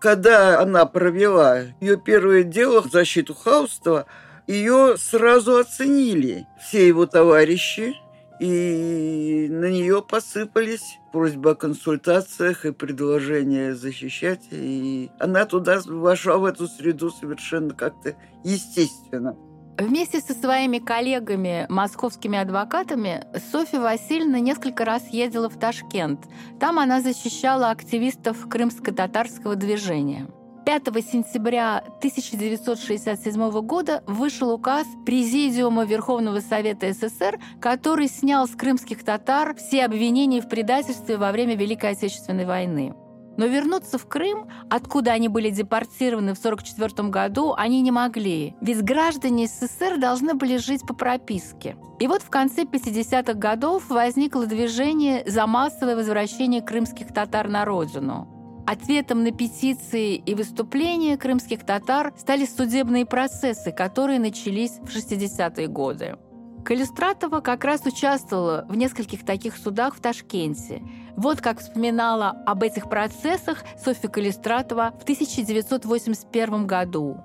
Когда 0.00 0.60
она 0.60 0.84
провела 0.84 1.60
ее 1.80 1.96
первое 1.96 2.42
дело 2.42 2.82
в 2.82 2.90
защиту 2.90 3.32
Хаустова, 3.32 4.06
ее 4.48 4.96
сразу 4.98 5.58
оценили 5.58 6.48
все 6.60 6.88
его 6.88 7.06
товарищи, 7.06 7.94
и 8.40 9.48
на 9.50 9.70
нее 9.70 10.02
посыпались 10.02 10.98
просьбы 11.12 11.50
о 11.50 11.54
консультациях 11.54 12.64
и 12.64 12.72
предложения 12.72 13.74
защищать. 13.74 14.48
И 14.50 15.10
она 15.18 15.44
туда 15.44 15.80
вошла 15.84 16.38
в 16.38 16.46
эту 16.46 16.66
среду 16.66 17.10
совершенно 17.10 17.74
как-то 17.74 18.16
естественно. 18.42 19.36
Вместе 19.78 20.20
со 20.20 20.34
своими 20.34 20.78
коллегами, 20.78 21.66
московскими 21.68 22.38
адвокатами, 22.38 23.26
Софья 23.52 23.80
Васильевна 23.80 24.40
несколько 24.40 24.84
раз 24.84 25.08
ездила 25.08 25.48
в 25.48 25.58
Ташкент. 25.58 26.26
Там 26.58 26.78
она 26.78 27.00
защищала 27.00 27.70
активистов 27.70 28.48
крымско-татарского 28.48 29.54
движения. 29.54 30.28
5 30.64 30.84
сентября 31.04 31.78
1967 31.78 33.50
года 33.62 34.02
вышел 34.06 34.52
указ 34.52 34.86
Президиума 35.06 35.84
Верховного 35.84 36.40
Совета 36.40 36.92
СССр, 36.92 37.38
который 37.60 38.08
снял 38.08 38.46
с 38.46 38.50
крымских 38.50 39.02
татар 39.02 39.54
все 39.56 39.84
обвинения 39.84 40.40
в 40.42 40.48
предательстве 40.48 41.16
во 41.16 41.32
время 41.32 41.56
Великой 41.56 41.92
Отечественной 41.92 42.44
войны. 42.44 42.94
Но 43.36 43.46
вернуться 43.46 43.96
в 43.96 44.06
Крым, 44.06 44.48
откуда 44.68 45.12
они 45.12 45.28
были 45.28 45.48
депортированы 45.48 46.34
в 46.34 46.38
1944 46.38 47.08
году, 47.08 47.54
они 47.56 47.80
не 47.80 47.90
могли. 47.90 48.54
Ведь 48.60 48.82
граждане 48.82 49.46
СССР 49.46 49.98
должны 49.98 50.34
были 50.34 50.58
жить 50.58 50.86
по 50.86 50.92
прописке. 50.92 51.76
И 52.00 52.06
вот 52.06 52.22
в 52.22 52.28
конце 52.28 52.64
50-х 52.64 53.32
годов 53.34 53.88
возникло 53.88 54.44
движение 54.44 55.22
за 55.26 55.46
массовое 55.46 55.96
возвращение 55.96 56.60
крымских 56.60 57.14
татар 57.14 57.48
на 57.48 57.64
родину. 57.64 58.39
Ответом 58.70 59.24
на 59.24 59.32
петиции 59.32 60.14
и 60.14 60.32
выступления 60.32 61.16
крымских 61.16 61.66
татар 61.66 62.12
стали 62.16 62.46
судебные 62.46 63.04
процессы, 63.04 63.72
которые 63.72 64.20
начались 64.20 64.78
в 64.82 64.96
60-е 64.96 65.66
годы. 65.66 66.16
Калистратова 66.64 67.40
как 67.40 67.64
раз 67.64 67.84
участвовала 67.84 68.64
в 68.68 68.76
нескольких 68.76 69.26
таких 69.26 69.56
судах 69.56 69.96
в 69.96 70.00
Ташкенте. 70.00 70.84
Вот 71.16 71.40
как 71.40 71.58
вспоминала 71.58 72.28
об 72.46 72.62
этих 72.62 72.88
процессах 72.88 73.64
Софья 73.84 74.08
Калистратова 74.08 74.94
в 75.00 75.02
1981 75.02 76.68
году. 76.68 77.16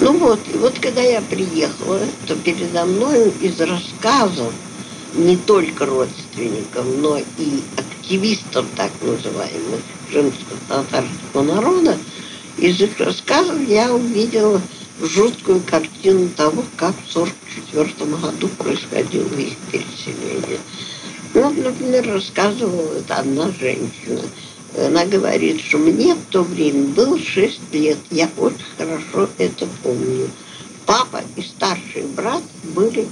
Ну 0.00 0.16
вот, 0.16 0.38
вот 0.60 0.78
когда 0.78 1.00
я 1.00 1.20
приехала, 1.22 1.98
то 2.28 2.36
передо 2.36 2.84
мной 2.84 3.32
из 3.40 3.60
рассказов 3.60 4.54
не 5.16 5.36
только 5.36 5.86
родственникам, 5.86 7.02
но 7.02 7.18
и 7.18 7.62
активистов 8.10 8.66
так 8.76 8.90
называемых 9.02 9.80
крымско-татарского 10.10 11.42
народа, 11.42 11.96
из 12.58 12.80
их 12.80 12.98
рассказов 12.98 13.60
я 13.68 13.92
увидела 13.92 14.60
жуткую 15.00 15.60
картину 15.60 16.28
того, 16.30 16.64
как 16.76 16.94
в 17.06 17.16
1944 17.16 18.10
году 18.16 18.48
происходило 18.48 19.32
их 19.34 19.56
переселение. 19.70 20.58
Вот, 21.34 21.56
например, 21.56 22.12
рассказывала 22.12 22.98
это 22.98 23.14
одна 23.14 23.52
женщина. 23.52 24.22
Она 24.76 25.04
говорит, 25.06 25.60
что 25.60 25.78
мне 25.78 26.14
в 26.14 26.24
то 26.30 26.42
время 26.42 26.88
было 26.88 27.16
6 27.16 27.60
лет. 27.72 27.98
Я 28.10 28.28
очень 28.36 28.58
хорошо 28.76 29.30
это 29.38 29.68
помню. 29.84 30.28
Папа 30.84 31.22
и 31.36 31.42
старший 31.42 32.02
брат 32.16 32.42
были 32.64 33.06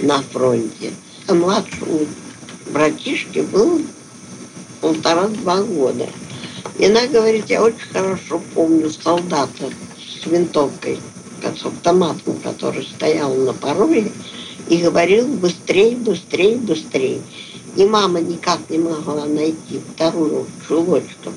на 0.00 0.22
фронте. 0.22 0.92
А 1.26 1.34
младшему 1.34 2.06
братишке 2.72 3.42
было 3.42 3.80
полтора-два 4.80 5.62
года. 5.62 6.06
И 6.78 6.86
она 6.86 7.06
говорит, 7.06 7.46
я 7.48 7.62
очень 7.62 7.88
хорошо 7.92 8.40
помню 8.54 8.90
солдата 8.90 9.70
с 9.96 10.26
винтовкой, 10.26 10.98
с 11.42 11.64
автоматом, 11.64 12.38
который 12.42 12.84
стоял 12.84 13.34
на 13.34 13.52
пороге 13.52 14.12
и 14.68 14.76
говорил 14.76 15.26
быстрее, 15.26 15.96
быстрее, 15.96 16.56
быстрее. 16.56 17.20
И 17.76 17.84
мама 17.84 18.20
никак 18.20 18.58
не 18.70 18.78
могла 18.78 19.26
найти 19.26 19.80
вторую 19.94 20.46
чулочку 20.66 21.32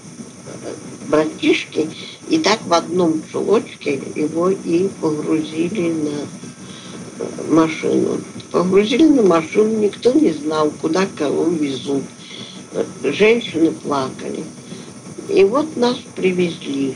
братишки, 1.07 1.89
и 2.29 2.39
так 2.39 2.59
в 2.65 2.73
одном 2.73 3.21
чулочке 3.31 4.01
его 4.15 4.49
и 4.49 4.87
погрузили 5.01 5.91
на 5.91 6.27
машину. 7.49 8.19
Погрузили 8.51 9.05
на 9.05 9.23
машину, 9.23 9.77
никто 9.79 10.11
не 10.13 10.31
знал, 10.31 10.71
куда 10.81 11.07
кого 11.17 11.45
везут. 11.45 12.03
Женщины 13.03 13.71
плакали. 13.71 14.43
И 15.29 15.43
вот 15.43 15.75
нас 15.77 15.97
привезли 16.15 16.95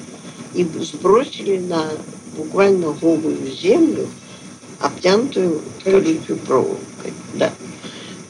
и 0.54 0.64
сбросили 0.82 1.58
на 1.58 1.92
буквально 2.38 2.92
голую 3.02 3.38
землю, 3.52 4.08
обтянутую 4.80 5.62
колючей 5.84 6.36
проволокой. 6.46 7.14
Да. 7.36 7.52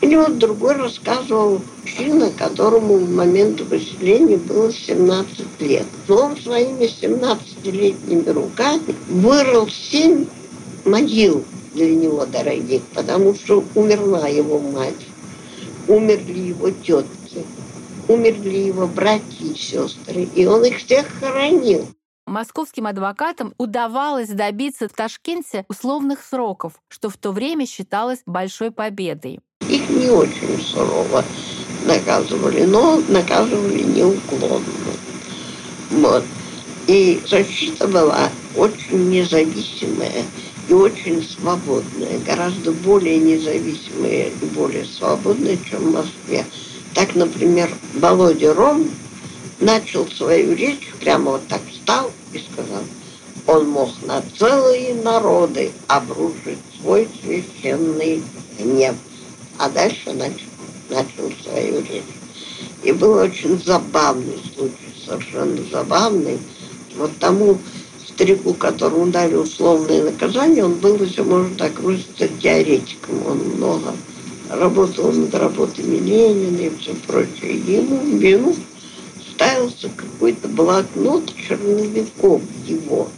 Или 0.01 0.15
вот 0.15 0.38
другой 0.38 0.75
рассказывал 0.75 1.62
мужчина, 1.81 2.29
которому 2.38 2.97
в 2.97 3.10
момент 3.10 3.62
выселения 3.62 4.38
было 4.38 4.71
17 4.71 5.39
лет. 5.60 5.86
Он 6.10 6.38
своими 6.38 6.86
17-летними 6.86 8.29
руками 8.29 8.95
вырыл 9.08 9.67
7 9.67 10.25
могил 10.86 11.43
для 11.75 11.93
него 11.93 12.25
дорогих, 12.25 12.81
потому 12.93 13.35
что 13.35 13.63
умерла 13.75 14.27
его 14.27 14.59
мать, 14.59 15.05
умерли 15.88 16.39
его 16.39 16.71
тетки, 16.71 17.45
умерли 18.07 18.57
его 18.57 18.88
братья 18.88 19.45
и 19.45 19.55
сестры, 19.55 20.27
и 20.35 20.45
он 20.45 20.63
их 20.63 20.77
всех 20.77 21.05
хоронил. 21.19 21.85
Московским 22.25 22.88
адвокатам 22.88 23.53
удавалось 23.59 24.29
добиться 24.29 24.88
в 24.88 24.93
Ташкенте 24.93 25.63
условных 25.69 26.23
сроков, 26.23 26.73
что 26.88 27.09
в 27.09 27.17
то 27.17 27.31
время 27.31 27.67
считалось 27.67 28.21
большой 28.25 28.71
победой. 28.71 29.41
Их 29.69 29.89
не 29.89 30.09
очень 30.09 30.59
сурово 30.59 31.23
наказывали, 31.85 32.63
но 32.63 32.99
наказывали 33.09 33.83
неуклонно. 33.83 34.65
Вот. 35.91 36.23
И 36.88 37.21
защита 37.27 37.88
была 37.88 38.29
очень 38.55 39.09
независимая 39.09 40.23
и 40.67 40.73
очень 40.73 41.23
свободная, 41.23 42.19
гораздо 42.25 42.71
более 42.71 43.17
независимая 43.17 44.30
и 44.30 44.45
более 44.54 44.86
свободная, 44.86 45.58
чем 45.69 45.80
в 45.80 45.93
Москве. 45.93 46.45
Так, 46.93 47.15
например, 47.15 47.69
Володя 47.93 48.54
Ром 48.54 48.89
начал 49.60 50.08
свою 50.08 50.56
речь, 50.56 50.91
прямо 50.99 51.32
вот 51.32 51.47
так 51.47 51.62
встал 51.69 52.12
и 52.34 52.39
сказал, 52.39 52.84
он 53.47 53.69
мог 53.69 53.89
на 54.04 54.23
целые 54.38 54.95
народы 54.95 55.71
обрушить 55.88 56.58
свой 56.80 57.08
священный 57.21 58.23
гнев. 58.58 58.95
А 59.58 59.69
дальше 59.69 60.13
начал, 60.13 60.47
начал 60.89 61.32
свою 61.43 61.82
речь. 61.82 62.04
И 62.84 62.91
был 62.91 63.13
очень 63.13 63.62
забавный 63.63 64.39
случай, 64.56 64.93
совершенно 65.06 65.58
забавный. 65.71 66.39
Вот 66.95 67.12
тому 67.19 67.58
старику, 68.15 68.54
которому 68.54 69.08
дали 69.08 69.36
условное 69.36 70.04
наказание, 70.04 70.65
он 70.65 70.75
был 70.75 70.95
еще, 71.04 71.23
можно 71.23 71.54
так 71.56 71.80
выразиться, 71.80 72.30
теоретиком. 72.41 73.25
Он 73.28 73.38
много 73.38 73.93
работал 74.49 75.12
над 75.12 75.34
работами 75.36 75.97
Ленина 75.97 76.62
и 76.62 76.71
все 76.80 76.93
прочее. 77.08 77.58
Ему 77.58 78.17
вину 78.17 78.56
ставился 79.32 79.89
какой-то 79.89 80.47
блокнот 80.47 81.34
черновиков 81.36 82.41
его. 82.65 83.10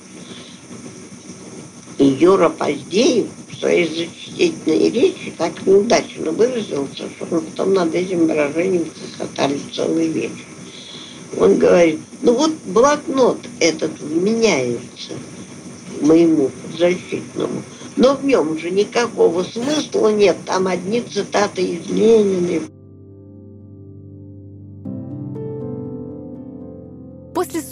И 2.00 2.06
Юра 2.06 2.50
Поздеев 2.50 3.28
в 3.52 3.60
своей 3.60 3.88
зачтительной 3.88 4.90
речи 4.90 5.34
так 5.38 5.66
неудачно 5.66 6.32
выразился, 6.32 7.04
что 7.16 7.28
он 7.32 7.42
потом 7.42 7.74
над 7.74 7.94
этим 7.94 8.28
выражением 8.28 8.86
хохотали 9.18 9.60
целый 9.74 10.08
вечер. 10.08 10.46
Он 11.38 11.58
говорит, 11.58 12.00
ну 12.22 12.34
вот 12.34 12.52
блокнот 12.66 13.40
этот 13.60 14.00
вменяется 14.00 15.14
моему 16.02 16.52
защитному, 16.78 17.64
но 17.96 18.16
в 18.16 18.26
нем 18.26 18.58
же 18.58 18.72
никакого 18.72 19.44
смысла 19.44 20.10
нет, 20.10 20.38
там 20.46 20.68
одни 20.68 21.02
цитаты 21.02 21.62
из 21.62 21.90
Ленина, 21.90 22.62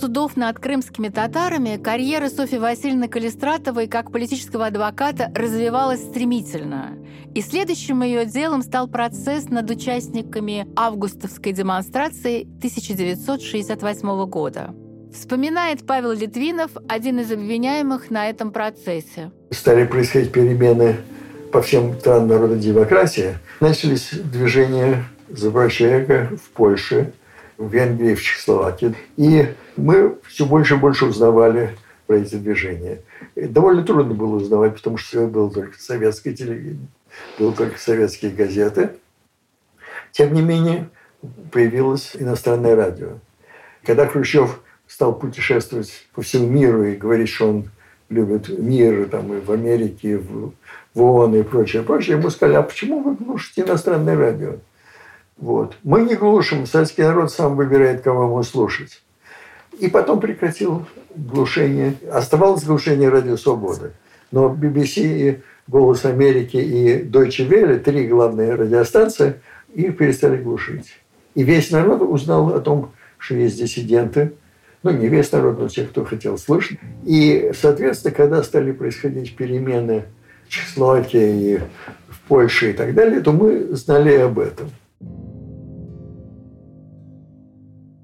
судов 0.06 0.38
над 0.38 0.60
крымскими 0.60 1.10
татарами 1.10 1.78
карьера 1.78 2.30
Софьи 2.30 2.60
Васильевны 2.60 3.08
Калистратовой 3.08 3.88
как 3.88 4.12
политического 4.12 4.68
адвоката 4.68 5.32
развивалась 5.34 6.00
стремительно. 6.00 6.96
И 7.34 7.42
следующим 7.42 8.04
ее 8.04 8.28
делом 8.28 8.62
стал 8.62 8.88
процесс 8.88 9.50
над 9.50 9.68
участниками 9.72 10.68
августовской 10.76 11.54
демонстрации 11.54 12.44
1968 12.60 14.26
года. 14.28 14.76
Вспоминает 15.12 15.88
Павел 15.88 16.12
Литвинов, 16.12 16.70
один 16.88 17.20
из 17.22 17.32
обвиняемых 17.32 18.12
на 18.12 18.30
этом 18.30 18.52
процессе. 18.52 19.32
Стали 19.50 19.88
происходить 19.88 20.32
перемены 20.32 20.98
по 21.52 21.64
всем 21.64 22.00
странам 22.00 22.28
народа 22.28 22.58
демократии. 22.58 23.40
Начались 23.60 24.12
движения 24.12 25.04
за 25.30 25.50
человека 25.72 26.30
в 26.38 26.50
Польше– 26.52 27.12
в 27.58 27.70
Венгрии, 27.70 28.16
в 28.16 28.22
Чехословакии. 28.22 28.96
И 29.18 29.54
мы 29.78 30.18
все 30.28 30.46
больше 30.46 30.76
и 30.76 30.78
больше 30.78 31.06
узнавали 31.06 31.78
про 32.08 32.18
эти 32.18 32.36
движения. 32.36 33.02
И 33.36 33.46
довольно 33.46 33.84
трудно 33.84 34.14
было 34.14 34.36
узнавать, 34.36 34.76
потому 34.76 34.98
что 34.98 35.28
было 35.28 35.50
только 35.52 35.80
советское 35.80 36.34
телевидение. 36.34 36.88
Были 37.40 37.52
только 37.52 37.80
советские 37.80 38.32
газеты. 38.32 38.92
Тем 40.12 40.34
не 40.34 40.42
менее, 40.42 40.90
появилось 41.52 42.12
иностранное 42.14 42.76
радио. 42.76 43.20
Когда 43.84 44.08
Хрущев 44.08 44.62
стал 44.88 45.18
путешествовать 45.18 46.08
по 46.14 46.22
всему 46.22 46.48
миру 46.48 46.84
и 46.84 46.96
говорить, 46.96 47.30
что 47.30 47.50
он 47.50 47.70
любит 48.10 48.50
мир 48.50 49.08
там, 49.10 49.34
и 49.34 49.40
в 49.40 49.52
Америке, 49.52 50.12
и 50.12 50.16
в, 50.16 50.54
в 50.94 51.02
ООН 51.02 51.36
и 51.36 51.44
прочее, 51.44 51.84
прочее, 51.84 52.18
ему 52.18 52.30
сказали, 52.30 52.58
а 52.58 52.62
почему 52.62 53.02
вы 53.02 53.16
глушите 53.16 53.64
иностранное 53.64 54.18
радио? 54.18 54.56
Вот. 55.38 55.78
Мы 55.84 56.04
не 56.04 56.16
глушим, 56.16 56.66
советский 56.66 57.04
народ 57.04 57.32
сам 57.32 57.56
выбирает, 57.56 58.02
кого 58.02 58.24
ему 58.24 58.44
слушать. 58.44 59.04
И 59.80 59.88
потом 59.90 60.20
прекратил 60.20 60.86
глушение. 61.16 61.96
Оставалось 62.12 62.64
глушение 62.64 63.10
радио 63.10 63.36
«Свобода». 63.36 63.92
Но 64.32 64.54
BBC 64.54 65.02
и 65.04 65.42
«Голос 65.68 66.06
Америки» 66.06 66.58
и 66.58 67.04
Deutsche 67.04 67.48
Welle, 67.48 67.80
три 67.80 68.08
главные 68.08 68.56
радиостанции, 68.56 69.36
их 69.74 69.98
перестали 69.98 70.42
глушить. 70.42 70.98
И 71.36 71.44
весь 71.44 71.72
народ 71.72 72.02
узнал 72.02 72.56
о 72.56 72.60
том, 72.60 72.94
что 73.18 73.36
есть 73.36 73.58
диссиденты, 73.58 74.34
ну, 74.84 74.92
не 74.92 75.08
весь 75.08 75.32
народ, 75.32 75.60
но 75.60 75.68
те, 75.68 75.84
кто 75.84 76.06
хотел 76.06 76.38
слышать. 76.38 76.78
И, 77.04 77.52
соответственно, 77.60 78.14
когда 78.14 78.44
стали 78.44 78.72
происходить 78.72 79.36
перемены 79.36 80.04
в 80.46 80.50
Чехословакии 80.50 81.54
и 81.54 81.58
в 82.08 82.20
Польше 82.28 82.70
и 82.70 82.74
так 82.74 82.94
далее, 82.94 83.20
то 83.22 83.32
мы 83.32 83.76
знали 83.76 84.16
об 84.18 84.38
этом. 84.38 84.70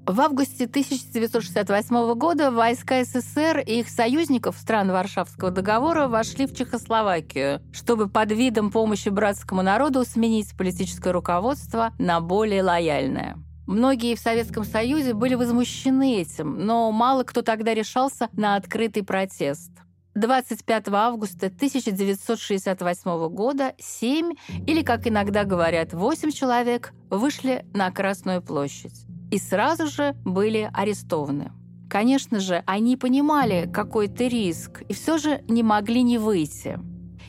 В 0.04 0.20
августе 0.20 0.64
1968 0.64 2.14
года 2.14 2.50
войска 2.50 3.04
СССР 3.04 3.60
и 3.60 3.78
их 3.78 3.88
союзников 3.88 4.56
стран 4.58 4.90
Варшавского 4.90 5.52
договора 5.52 6.08
вошли 6.08 6.46
в 6.46 6.54
Чехословакию, 6.56 7.62
чтобы 7.72 8.08
под 8.08 8.32
видом 8.32 8.72
помощи 8.72 9.10
братскому 9.10 9.62
народу 9.62 10.04
сменить 10.04 10.56
политическое 10.58 11.12
руководство 11.12 11.92
на 11.98 12.20
более 12.20 12.64
лояльное. 12.64 13.38
Многие 13.68 14.16
в 14.16 14.18
Советском 14.18 14.64
Союзе 14.64 15.14
были 15.14 15.36
возмущены 15.36 16.20
этим, 16.20 16.58
но 16.58 16.90
мало 16.90 17.22
кто 17.22 17.42
тогда 17.42 17.72
решался 17.72 18.28
на 18.32 18.56
открытый 18.56 19.04
протест. 19.04 19.70
25 20.16 20.88
августа 20.88 21.46
1968 21.46 23.28
года 23.28 23.72
семь, 23.78 24.32
или, 24.66 24.82
как 24.82 25.06
иногда 25.06 25.44
говорят, 25.44 25.94
восемь 25.94 26.32
человек 26.32 26.92
вышли 27.08 27.64
на 27.72 27.92
Красную 27.92 28.42
площадь 28.42 29.06
и 29.32 29.38
сразу 29.38 29.86
же 29.86 30.14
были 30.24 30.70
арестованы. 30.72 31.52
Конечно 31.88 32.38
же, 32.38 32.62
они 32.66 32.98
понимали 32.98 33.68
какой-то 33.72 34.26
риск 34.26 34.82
и 34.88 34.92
все 34.92 35.16
же 35.16 35.42
не 35.48 35.62
могли 35.62 36.02
не 36.02 36.18
выйти. 36.18 36.78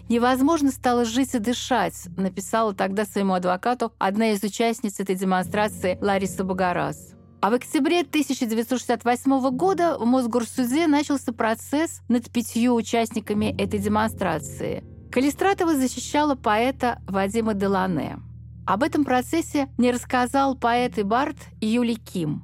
«Невозможно 0.09 0.71
стало 0.71 1.05
жить 1.05 1.33
и 1.33 1.39
дышать», 1.39 2.07
написала 2.17 2.73
тогда 2.73 3.05
своему 3.05 3.35
адвокату 3.35 3.93
одна 3.99 4.31
из 4.31 4.43
участниц 4.43 4.99
этой 4.99 5.15
демонстрации 5.15 5.97
Лариса 6.01 6.43
Багарас. 6.43 7.13
А 7.41 7.49
в 7.49 7.53
октябре 7.53 8.01
1968 8.01 9.49
года 9.51 9.97
в 9.97 10.05
Мосгорсуде 10.05 10.87
начался 10.87 11.31
процесс 11.31 12.01
над 12.09 12.29
пятью 12.29 12.75
участниками 12.75 13.55
этой 13.57 13.79
демонстрации. 13.79 14.83
Калистратова 15.09 15.75
защищала 15.75 16.35
поэта 16.35 17.01
Вадима 17.07 17.53
Делане. 17.53 18.19
Об 18.65 18.81
этом 18.83 19.03
процессе 19.03 19.67
мне 19.77 19.91
рассказал 19.91 20.55
поэт 20.55 20.97
и 20.97 21.03
бард 21.03 21.35
Юлий 21.59 21.97
Ким. 21.97 22.43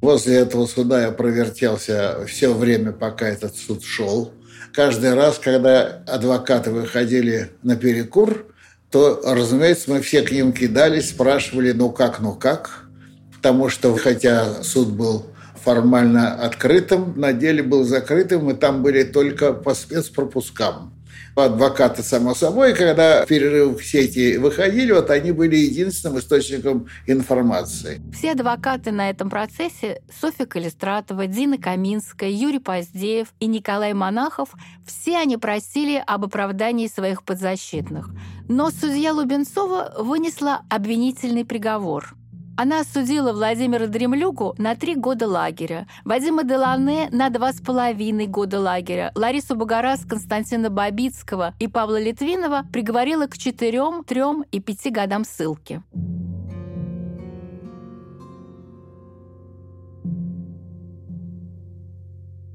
Возле 0.00 0.36
этого 0.36 0.66
суда 0.66 1.02
я 1.02 1.10
провертелся 1.10 2.24
все 2.28 2.54
время, 2.54 2.92
пока 2.92 3.26
этот 3.26 3.56
суд 3.56 3.82
шел. 3.82 4.32
Каждый 4.72 5.14
раз, 5.14 5.38
когда 5.38 6.02
адвокаты 6.06 6.70
выходили 6.70 7.50
на 7.62 7.76
перекур, 7.76 8.46
то, 8.90 9.20
разумеется, 9.24 9.90
мы 9.90 10.02
все 10.02 10.22
к 10.22 10.30
ним 10.30 10.52
кидались, 10.52 11.10
спрашивали, 11.10 11.72
ну 11.72 11.90
как, 11.90 12.20
ну 12.20 12.34
как. 12.34 12.88
Потому 13.34 13.68
что, 13.68 13.96
хотя 13.96 14.62
суд 14.62 14.90
был 14.90 15.26
формально 15.64 16.34
открытым, 16.34 17.18
на 17.18 17.32
деле 17.32 17.64
был 17.64 17.82
закрытым, 17.82 18.50
и 18.50 18.54
там 18.54 18.82
были 18.82 19.02
только 19.02 19.52
по 19.52 19.74
спецпропускам 19.74 20.95
адвокаты, 21.44 22.02
само 22.02 22.34
собой, 22.34 22.74
когда 22.74 23.24
в 23.24 23.28
перерыв 23.28 23.80
в 23.80 23.84
сети 23.84 24.38
выходили, 24.38 24.92
вот 24.92 25.10
они 25.10 25.32
были 25.32 25.56
единственным 25.56 26.18
источником 26.18 26.86
информации. 27.06 28.00
Все 28.12 28.32
адвокаты 28.32 28.90
на 28.92 29.10
этом 29.10 29.30
процессе– 29.30 30.00
Софья 30.20 30.46
Калистратова, 30.46 31.26
Дина 31.26 31.58
Каминская, 31.58 32.30
Юрий 32.30 32.58
Поздеев 32.58 33.28
и 33.40 33.46
Николай 33.46 33.92
Монахов– 33.92 34.50
все 34.86 35.18
они 35.18 35.36
просили 35.36 36.02
об 36.06 36.24
оправдании 36.24 36.86
своих 36.86 37.22
подзащитных. 37.24 38.10
Но 38.48 38.70
судья 38.70 39.12
Лубенцова 39.12 39.94
вынесла 39.98 40.62
обвинительный 40.70 41.44
приговор– 41.44 42.14
она 42.56 42.80
осудила 42.80 43.32
Владимира 43.32 43.86
Дремлюгу 43.86 44.54
на 44.58 44.74
три 44.74 44.94
года 44.94 45.26
лагеря, 45.28 45.86
Вадима 46.04 46.44
Делане 46.44 47.08
на 47.10 47.30
два 47.30 47.52
с 47.52 47.60
половиной 47.60 48.26
года 48.26 48.60
лагеря, 48.60 49.12
Ларису 49.14 49.56
Багарас, 49.56 50.04
Константина 50.04 50.70
Бабицкого 50.70 51.54
и 51.58 51.68
Павла 51.68 52.00
Литвинова 52.00 52.64
приговорила 52.72 53.26
к 53.26 53.36
четырем, 53.36 54.04
трем 54.04 54.44
и 54.50 54.60
пяти 54.60 54.90
годам 54.90 55.24
ссылки. 55.24 55.82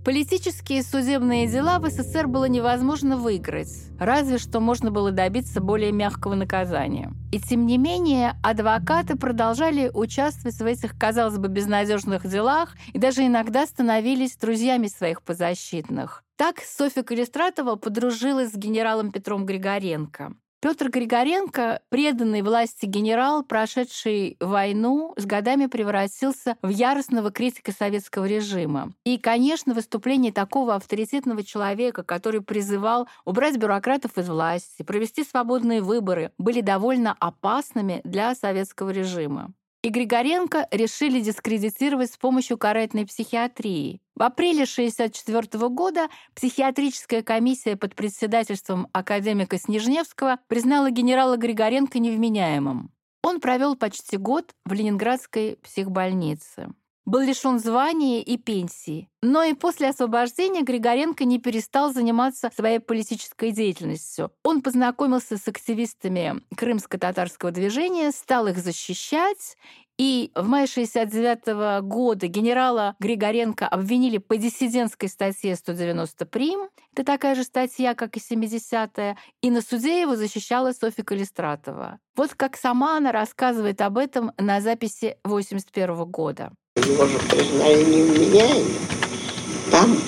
Политические 0.04 0.80
и 0.80 0.84
судебные 0.84 1.48
дела 1.48 1.78
в 1.78 1.88
СССР 1.88 2.28
было 2.28 2.46
невозможно 2.46 3.18
выиграть, 3.18 3.70
разве 4.00 4.40
что 4.40 4.60
можно 4.60 4.90
было 4.90 5.12
добиться 5.12 5.62
более 5.62 5.92
мягкого 5.92 6.34
наказания. 6.34 7.14
И 7.32 7.40
тем 7.40 7.68
не 7.68 7.78
менее, 7.78 8.34
адвокаты 8.42 9.16
продолжали 9.16 9.92
участвовать 9.94 10.58
в 10.58 10.66
этих, 10.66 10.98
казалось 10.98 11.38
бы, 11.38 11.50
безнадежных 11.50 12.28
делах 12.28 12.76
и 12.94 12.98
даже 12.98 13.28
иногда 13.28 13.68
становились 13.68 14.38
друзьями 14.38 14.88
своих 14.88 15.22
подзащитных. 15.22 16.24
Так 16.36 16.62
Софья 16.62 17.04
Калистратова 17.04 17.76
подружилась 17.76 18.54
с 18.54 18.56
генералом 18.56 19.12
Петром 19.12 19.46
Григоренко. 19.46 20.34
Петр 20.62 20.90
Григоренко, 20.92 21.82
преданный 21.90 22.44
власти 22.44 22.86
генерал, 22.86 23.42
прошедший 23.42 24.38
войну, 24.40 25.16
с 25.18 25.26
годами 25.26 25.66
превратился 25.66 26.56
в 26.62 26.70
яростного 26.70 27.32
критика 27.32 27.72
советского 27.72 28.26
режима. 28.26 28.94
И, 29.04 29.18
конечно, 29.18 29.74
выступление 29.74 30.32
такого 30.32 30.76
авторитетного 30.76 31.44
человека, 31.44 32.04
который 32.04 32.42
призывал 32.42 33.08
убрать 33.26 33.58
бюрократов 33.58 34.20
из 34.20 34.30
власти, 34.30 34.84
провести 34.84 35.24
свободные 35.24 35.82
выборы, 35.82 36.32
были 36.38 36.62
довольно 36.62 37.18
опасными 37.20 38.02
для 38.04 38.36
советского 38.36 38.92
режима 38.92 39.52
и 39.82 39.90
Григоренко 39.90 40.68
решили 40.72 41.22
дискредитировать 41.22 42.12
с 42.12 42.18
помощью 42.18 42.58
карательной 42.58 43.06
психиатрии. 43.06 44.02
В 44.16 44.24
апреле 44.24 44.64
1964 44.64 45.70
года 45.70 46.08
психиатрическая 46.36 47.24
комиссия 47.24 47.76
под 47.76 47.96
председательством 47.96 48.88
академика 48.94 49.58
Снежневского 49.58 50.40
признала 50.48 50.92
генерала 50.92 51.38
Григоренко 51.38 52.00
невменяемым. 52.00 52.92
Он 53.24 53.40
провел 53.40 53.76
почти 53.76 54.18
год 54.18 54.54
в 54.66 54.74
Ленинградской 54.74 55.58
психбольнице 55.64 56.70
был 57.12 57.20
лишен 57.20 57.60
звания 57.60 58.22
и 58.22 58.38
пенсии. 58.38 59.10
Но 59.22 59.44
и 59.44 59.54
после 59.54 59.90
освобождения 59.90 60.62
Григоренко 60.62 61.26
не 61.26 61.40
перестал 61.40 61.94
заниматься 61.94 62.50
своей 62.56 62.80
политической 62.80 63.52
деятельностью. 63.52 64.32
Он 64.44 64.62
познакомился 64.62 65.38
с 65.38 65.46
активистами 65.46 66.42
крымско-татарского 66.56 67.52
движения, 67.52 68.12
стал 68.12 68.48
их 68.48 68.58
защищать 68.58 69.58
и 69.98 70.32
в 70.34 70.48
мае 70.48 70.64
1969 70.64 71.84
года 71.84 72.28
генерала 72.28 72.96
Григоренко 73.00 73.68
обвинили 73.68 74.18
по 74.18 74.38
диссидентской 74.38 75.10
статье 75.10 75.56
190 75.56 76.26
прим. 76.26 76.70
Это 76.94 77.04
такая 77.04 77.36
же 77.36 77.44
статья, 77.44 77.94
как 77.94 78.18
и 78.18 78.20
70-я. 78.20 79.18
И 79.42 79.52
на 79.52 79.62
суде 79.62 80.02
его 80.02 80.16
защищала 80.16 80.72
Софья 80.72 81.04
Калистратова. 81.04 82.00
Вот 82.16 82.34
как 82.36 82.58
сама 82.58 82.98
она 82.98 83.12
рассказывает 83.12 83.82
об 83.82 83.98
этом 83.98 84.32
на 84.38 84.62
записи 84.62 85.18
81 85.24 86.06
года. 86.06 86.52
Его 86.78 87.06
же 87.06 87.20
признали 87.30 87.84
невменяемым. 87.84 88.78
Там, 89.72 90.00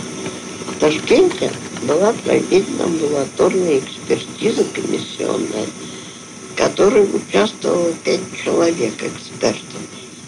в 0.67 0.80
Ташкенте, 0.80 1.52
была 1.82 2.13
проведена 2.13 2.86
амбулаторная 2.86 3.80
экспертиза 3.80 4.63
комиссионная, 4.73 5.65
в 5.65 6.56
которой 6.56 7.04
участвовало 7.13 7.91
пять 8.06 8.21
человек 8.41 8.93
экспертов. 8.93 9.82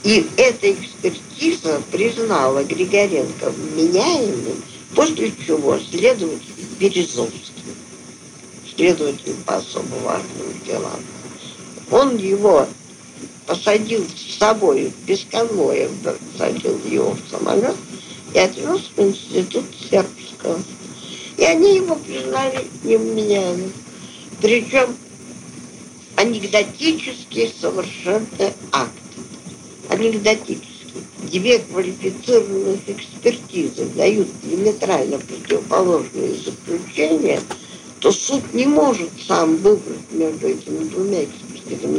И 0.04 0.28
эта 0.36 0.74
экспертиза 0.74 1.82
признала 1.90 2.66
Григоренко 2.66 3.52
вменяемым, 3.52 4.62
после 4.94 5.32
чего 5.48 5.80
следователь 5.80 6.66
Березовский, 6.78 7.64
следователь 8.76 9.36
по 9.46 9.56
особо 9.56 9.96
важным 10.04 10.54
делам, 10.66 11.00
он 11.92 12.18
его 12.18 12.68
посадил 13.46 14.06
с 14.06 14.38
собой 14.38 14.92
без 15.06 15.26
конвоя, 15.30 15.90
посадил 16.04 16.80
его 16.86 17.12
в 17.12 17.30
самолет 17.30 17.76
и 18.34 18.40
отвез 18.40 18.92
в 18.96 19.02
институт 19.02 19.66
сербского. 19.90 20.60
И 21.38 21.44
они 21.44 21.76
его 21.76 21.96
признали 21.96 22.66
невменяемым. 22.84 23.72
Причем 24.42 24.96
анекдотический 26.16 27.54
совершенно 27.60 28.54
акт. 28.72 28.92
Анекдотический. 29.90 30.66
Две 31.32 31.60
квалифицированных 31.60 32.80
экспертизы 32.88 33.86
дают 33.96 34.28
диаметрально 34.44 35.18
противоположные 35.18 36.36
заключения, 36.36 37.42
то 38.00 38.12
суд 38.12 38.42
не 38.54 38.66
может 38.66 39.10
сам 39.28 39.58
выбрать 39.58 40.12
между 40.12 40.48
этими 40.48 40.84
двумя 40.86 41.24
экспертизами. 41.24 41.45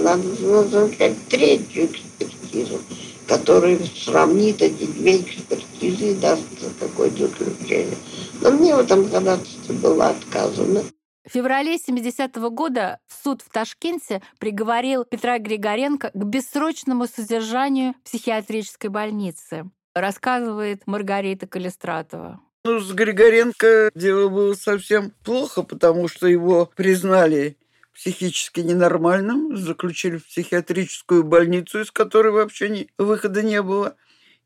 Надо 0.03 0.29
назначать 0.41 1.17
третью 1.29 1.87
экспертизу, 1.87 2.81
которая 3.27 3.79
сравнит 3.97 4.63
эти 4.63 4.85
две 4.87 5.21
экспертизы 5.21 6.13
и 6.13 6.15
даст 6.15 6.45
какое-то 6.79 7.27
заключение. 7.27 7.97
Но 8.41 8.51
мне 8.53 8.77
в 8.77 8.79
этом 8.79 9.09
ходатайстве 9.11 9.75
было 9.75 10.09
отказано. 10.11 10.83
В 11.27 11.33
феврале 11.33 11.77
70-го 11.77 12.51
года 12.51 13.01
суд 13.09 13.43
в 13.43 13.51
Ташкенте 13.51 14.23
приговорил 14.39 15.05
Петра 15.05 15.41
Григоренко 15.41 16.13
к 16.15 16.25
бессрочному 16.25 17.09
содержанию 17.09 17.95
в 17.95 18.09
психиатрической 18.09 18.91
больнице, 18.91 19.69
рассказывает 19.93 20.87
Маргарита 20.87 21.49
Калистратова. 21.49 22.41
Ну, 22.65 22.79
с 22.79 22.93
Григоренко 22.93 23.91
дело 23.97 24.29
было 24.29 24.55
совсем 24.55 25.13
плохо, 25.25 25.63
потому 25.63 26.07
что 26.07 26.29
его 26.29 26.71
признали 26.77 27.57
психически 27.97 28.61
ненормальным, 28.61 29.57
заключили 29.57 30.19
в 30.19 30.27
психиатрическую 30.27 31.25
больницу, 31.25 31.81
из 31.81 31.91
которой 31.91 32.33
вообще 32.33 32.69
ни, 32.69 32.89
выхода 32.99 33.43
не 33.43 33.63
было. 33.63 33.97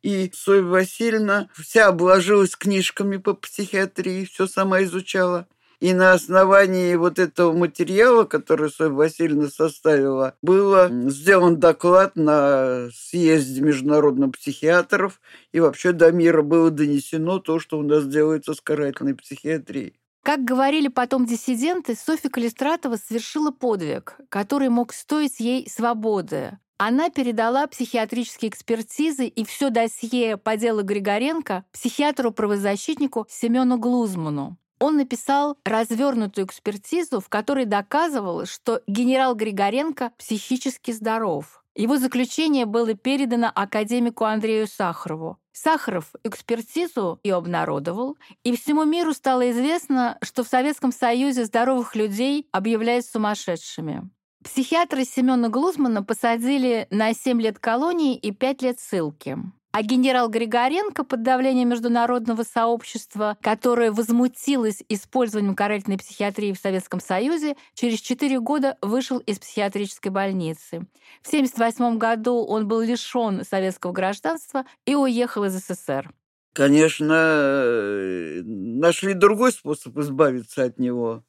И 0.03 0.31
Соя 0.33 0.63
Васильевна 0.63 1.51
вся 1.53 1.89
обложилась 1.89 2.57
книжками 2.57 3.19
по 3.19 3.35
психиатрии, 3.35 4.25
все 4.25 4.47
сама 4.47 4.83
изучала. 4.85 5.47
И 5.81 5.95
на 5.95 6.13
основании 6.13 6.95
вот 6.95 7.19
этого 7.19 7.53
материала, 7.53 8.25
который 8.25 8.71
Соя 8.71 8.91
Васильевна 8.91 9.49
составила, 9.49 10.35
был 10.43 10.77
сделан 11.11 11.59
доклад 11.59 12.17
на 12.17 12.89
съезде 12.95 13.63
международных 13.63 14.33
психиатров, 14.33 15.21
и 15.53 15.61
вообще 15.61 15.93
до 15.93 16.13
мира 16.13 16.43
было 16.43 16.71
донесено 16.71 17.39
то, 17.39 17.59
что 17.59 17.79
у 17.79 17.83
нас 17.83 18.07
делается 18.07 18.55
с 18.55 18.61
карательной 18.61 19.15
психиатрией. 19.15 19.97
Как 20.23 20.45
говорили 20.45 20.89
потом 20.89 21.27
диссиденты, 21.27 21.95
Софья 21.95 22.29
Калистратова 22.29 22.97
совершила 22.97 23.51
подвиг, 23.51 24.19
который 24.29 24.69
мог 24.69 24.93
стоить 24.93 25.41
ей 25.41 25.69
свободы. 25.69 26.59
Она 26.77 27.11
передала 27.11 27.67
психиатрические 27.67 28.51
экспертизы 28.51 29.27
и 29.27 29.45
все 29.45 29.71
досье 29.71 30.37
по 30.37 30.57
делу 30.57 30.83
Григоренко 30.83 31.65
психиатру-правозащитнику 31.73 33.27
Семену 33.29 33.79
Глузману 33.79 34.57
он 34.81 34.97
написал 34.97 35.59
развернутую 35.65 36.47
экспертизу, 36.47 37.21
в 37.21 37.29
которой 37.29 37.67
доказывал, 37.67 38.47
что 38.47 38.81
генерал 38.87 39.35
Григоренко 39.35 40.13
психически 40.19 40.91
здоров. 40.91 41.63
Его 41.81 41.97
заключение 41.97 42.67
было 42.67 42.93
передано 42.93 43.51
академику 43.55 44.25
Андрею 44.25 44.67
Сахарову. 44.67 45.39
Сахаров 45.53 46.13
экспертизу 46.25 47.21
и 47.23 47.31
обнародовал, 47.31 48.19
и 48.45 48.55
всему 48.55 48.85
миру 48.85 49.15
стало 49.15 49.51
известно, 49.51 50.19
что 50.21 50.45
в 50.45 50.49
Советском 50.49 50.93
Союзе 50.93 51.47
здоровых 51.47 51.97
людей 51.97 52.47
объявляют 52.53 53.07
сумасшедшими. 53.07 54.11
Психиатра 54.45 55.05
Семена 55.05 55.49
Глузмана 55.49 56.03
посадили 56.03 56.87
на 56.91 57.15
7 57.15 57.41
лет 57.41 57.59
колонии 57.59 58.15
и 58.15 58.31
5 58.31 58.61
лет 58.61 58.79
ссылки. 58.79 59.39
А 59.73 59.83
генерал 59.83 60.29
Григоренко 60.29 61.05
под 61.05 61.23
давлением 61.23 61.69
международного 61.69 62.43
сообщества, 62.43 63.39
которое 63.41 63.93
возмутилось 63.93 64.83
использованием 64.89 65.55
карательной 65.55 65.97
психиатрии 65.97 66.53
в 66.53 66.59
Советском 66.59 67.01
Союзе, 67.01 67.57
через 67.75 68.01
четыре 68.01 68.41
года 68.41 68.77
вышел 68.83 69.19
из 69.19 69.39
психиатрической 69.39 70.11
больницы. 70.11 70.87
В 71.23 71.29
1978 71.29 71.99
году 71.99 72.45
он 72.45 72.67
был 72.67 72.81
лишен 72.81 73.45
советского 73.45 73.93
гражданства 73.93 74.65
и 74.87 74.97
уехал 74.97 75.45
из 75.45 75.53
СССР. 75.53 76.11
Конечно, 76.53 77.15
э, 77.15 78.43
нашли 78.45 79.15
другой 79.15 79.53
способ 79.53 79.97
избавиться 79.99 80.65
от 80.65 80.81
него. 80.81 81.23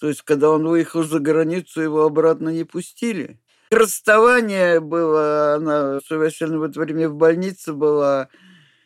То 0.00 0.08
есть, 0.08 0.22
когда 0.22 0.50
он 0.50 0.66
выехал 0.66 1.02
за 1.02 1.18
границу, 1.18 1.82
его 1.82 2.04
обратно 2.04 2.48
не 2.48 2.64
пустили. 2.64 3.38
Расставание 3.70 4.80
было, 4.80 5.54
она, 5.54 6.00
Софья 6.00 6.16
Васильевна 6.16 6.58
в 6.58 6.62
это 6.62 6.80
время 6.80 7.08
в 7.08 7.16
больнице 7.16 7.72
была, 7.72 8.28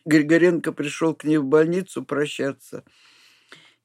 Григоренко 0.05 0.73
пришел 0.73 1.15
к 1.15 1.25
ней 1.25 1.39
в 1.39 1.45
больницу 1.45 2.05
прощаться. 2.05 2.85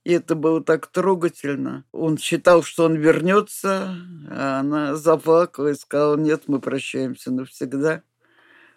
И 0.03 0.13
это 0.13 0.36
было 0.36 0.63
так 0.63 0.88
трогательно. 0.88 1.83
Он 1.91 2.17
считал, 2.17 2.63
что 2.63 2.86
он 2.86 2.95
вернется, 2.95 3.95
а 4.29 4.62
она 4.62 4.95
заплакала 4.95 5.67
и 5.67 5.75
сказала, 5.75 6.15
нет, 6.15 6.43
мы 6.47 6.60
прощаемся 6.62 7.29
навсегда, 7.31 8.03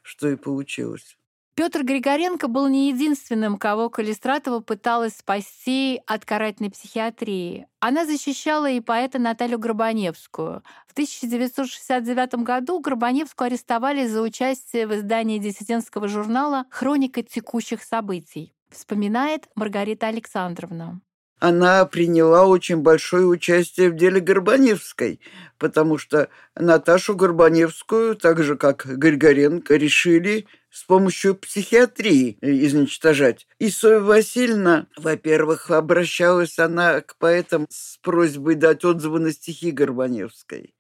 что 0.03 0.29
и 0.29 0.37
получилось. 0.37 1.17
Петр 1.61 1.83
Григоренко 1.83 2.49
был 2.49 2.69
не 2.69 2.89
единственным, 2.89 3.59
кого 3.59 3.91
Калистратова 3.91 4.61
пыталась 4.61 5.19
спасти 5.19 6.01
от 6.07 6.25
карательной 6.25 6.71
психиатрии. 6.71 7.67
Она 7.81 8.07
защищала 8.07 8.71
и 8.71 8.81
поэта 8.81 9.19
Наталью 9.19 9.59
Горбаневскую. 9.59 10.63
В 10.87 10.93
1969 10.93 12.37
году 12.37 12.81
Горбаневскую 12.81 13.49
арестовали 13.49 14.07
за 14.07 14.23
участие 14.23 14.87
в 14.87 14.95
издании 14.95 15.37
диссидентского 15.37 16.09
журнала 16.09 16.65
«Хроника 16.71 17.23
текущих 17.23 17.83
событий», 17.83 18.55
вспоминает 18.71 19.47
Маргарита 19.55 20.07
Александровна 20.07 21.03
она 21.41 21.87
приняла 21.87 22.47
очень 22.47 22.77
большое 22.77 23.27
участие 23.27 23.91
в 23.91 23.97
деле 23.97 24.21
Горбаневской, 24.21 25.21
потому 25.59 25.97
что 25.97 26.29
Наташу 26.55 27.17
Горбаневскую, 27.17 28.15
так 28.15 28.43
же 28.43 28.57
как 28.57 28.85
Григоренко, 28.85 29.77
решили 29.77 30.47
с 30.71 30.85
помощью 30.85 31.35
психиатрии 31.35 32.37
изничтожать. 32.43 33.49
И 33.59 33.71
Соя 33.71 34.01
Васильевна, 34.01 34.87
во-первых, 34.97 35.71
обращалась 35.71 36.59
она 36.59 37.01
к 37.01 37.17
поэтам 37.17 37.67
с 37.71 37.97
просьбой 37.99 38.55
дать 38.55 38.85
отзывы 38.85 39.19
на 39.19 39.33
стихи 39.33 39.71
Горбаневской. 39.71 40.75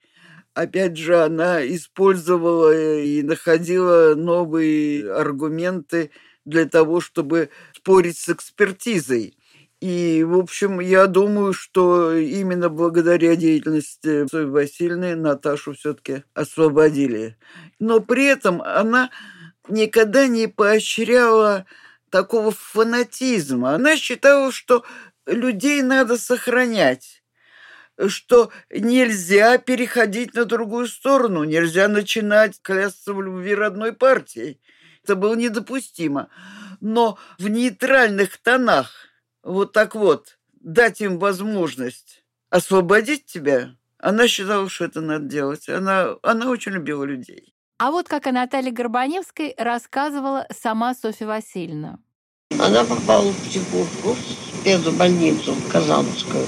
Опять 0.52 0.96
же, 0.96 1.22
она 1.22 1.66
использовала 1.66 3.00
и 3.00 3.22
находила 3.22 4.14
новые 4.14 5.10
аргументы 5.10 6.10
для 6.44 6.66
того, 6.66 7.00
чтобы 7.00 7.48
спорить 7.72 8.18
с 8.18 8.28
экспертизой. 8.28 9.36
И, 9.80 10.22
в 10.24 10.38
общем, 10.38 10.78
я 10.80 11.06
думаю, 11.06 11.54
что 11.54 12.12
именно 12.14 12.68
благодаря 12.68 13.34
деятельности 13.34 14.26
Сои 14.28 14.44
Васильевны 14.44 15.16
Наташу 15.16 15.72
все-таки 15.72 16.24
освободили. 16.34 17.38
Но 17.78 18.00
при 18.00 18.26
этом 18.26 18.60
она 18.60 19.10
никогда 19.68 20.26
не 20.26 20.48
поощряла 20.48 21.64
такого 22.10 22.50
фанатизма. 22.50 23.74
Она 23.74 23.96
считала, 23.96 24.52
что 24.52 24.84
людей 25.26 25.80
надо 25.80 26.18
сохранять, 26.18 27.22
что 28.08 28.50
нельзя 28.70 29.56
переходить 29.56 30.34
на 30.34 30.44
другую 30.44 30.88
сторону, 30.88 31.44
нельзя 31.44 31.88
начинать 31.88 32.60
клясться 32.60 33.14
в 33.14 33.22
любви 33.22 33.54
родной 33.54 33.94
партии. 33.94 34.60
Это 35.04 35.16
было 35.16 35.34
недопустимо. 35.34 36.28
Но 36.80 37.18
в 37.38 37.48
нейтральных 37.48 38.36
тонах 38.38 39.09
вот 39.42 39.72
так 39.72 39.94
вот 39.94 40.38
дать 40.60 41.00
им 41.00 41.18
возможность 41.18 42.24
освободить 42.50 43.26
тебя, 43.26 43.74
она 43.98 44.28
считала, 44.28 44.68
что 44.68 44.86
это 44.86 45.00
надо 45.00 45.26
делать. 45.26 45.68
Она, 45.68 46.16
она 46.22 46.48
очень 46.48 46.72
любила 46.72 47.04
людей. 47.04 47.54
А 47.78 47.90
вот 47.90 48.08
как 48.08 48.26
о 48.26 48.32
Наталье 48.32 48.72
Горбаневской 48.72 49.54
рассказывала 49.56 50.46
сама 50.50 50.94
Софья 50.94 51.26
Васильевна. 51.26 51.98
Она 52.58 52.84
попала 52.84 53.30
в 53.30 53.48
психушку, 53.48 54.14
в 54.14 54.60
спецбольницу 54.60 55.54
в 55.54 55.72
Казанскую. 55.72 56.44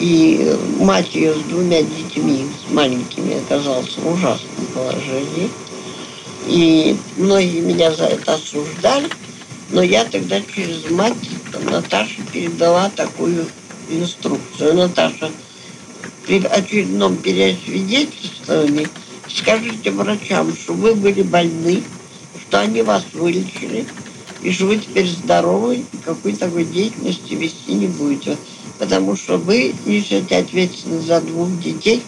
И 0.00 0.56
мать 0.80 1.14
ее 1.14 1.34
с 1.34 1.42
двумя 1.42 1.82
детьми, 1.82 2.48
с 2.66 2.72
маленькими, 2.72 3.40
оказалась 3.44 3.96
в 3.96 4.12
ужасном 4.12 4.66
положении. 4.74 5.48
И 6.46 6.96
многие 7.16 7.60
меня 7.60 7.92
за 7.92 8.06
это 8.06 8.34
осуждали. 8.34 9.08
Но 9.72 9.82
я 9.82 10.04
тогда 10.04 10.40
через 10.42 10.90
мать 10.90 11.14
Наташе 11.64 12.20
передала 12.30 12.90
такую 12.90 13.46
инструкцию. 13.88 14.74
Наташа, 14.74 15.30
при 16.26 16.44
очередном 16.44 17.16
переосвидетельствовании 17.16 18.86
скажите 19.28 19.90
врачам, 19.90 20.54
что 20.54 20.74
вы 20.74 20.94
были 20.94 21.22
больны, 21.22 21.82
что 22.42 22.60
они 22.60 22.82
вас 22.82 23.02
вылечили, 23.14 23.86
и 24.42 24.52
что 24.52 24.66
вы 24.66 24.76
теперь 24.76 25.08
здоровы, 25.08 25.76
и 25.76 25.96
какой 26.04 26.34
такой 26.34 26.66
деятельности 26.66 27.32
вести 27.32 27.72
не 27.72 27.86
будете. 27.86 28.36
Потому 28.78 29.16
что 29.16 29.38
вы 29.38 29.74
несете 29.86 30.36
ответственность 30.36 31.06
за 31.06 31.22
двух 31.22 31.58
детей. 31.60 32.02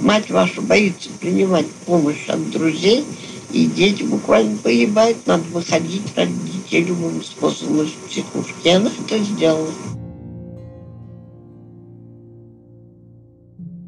Мать 0.00 0.30
ваша 0.30 0.60
боится 0.60 1.08
принимать 1.18 1.66
помощь 1.84 2.28
от 2.28 2.50
друзей, 2.50 3.04
и 3.50 3.66
дети 3.66 4.02
буквально 4.02 4.56
погибают. 4.58 5.18
Надо 5.26 5.44
выходить 5.44 6.16
ради 6.16 6.32
детей 6.32 6.84
любым 6.84 7.22
способом 7.22 7.82
из 7.82 7.92
психушки. 7.92 8.68
И 8.68 8.70
она 8.70 8.90
это 8.90 9.18
сделала. 9.18 9.68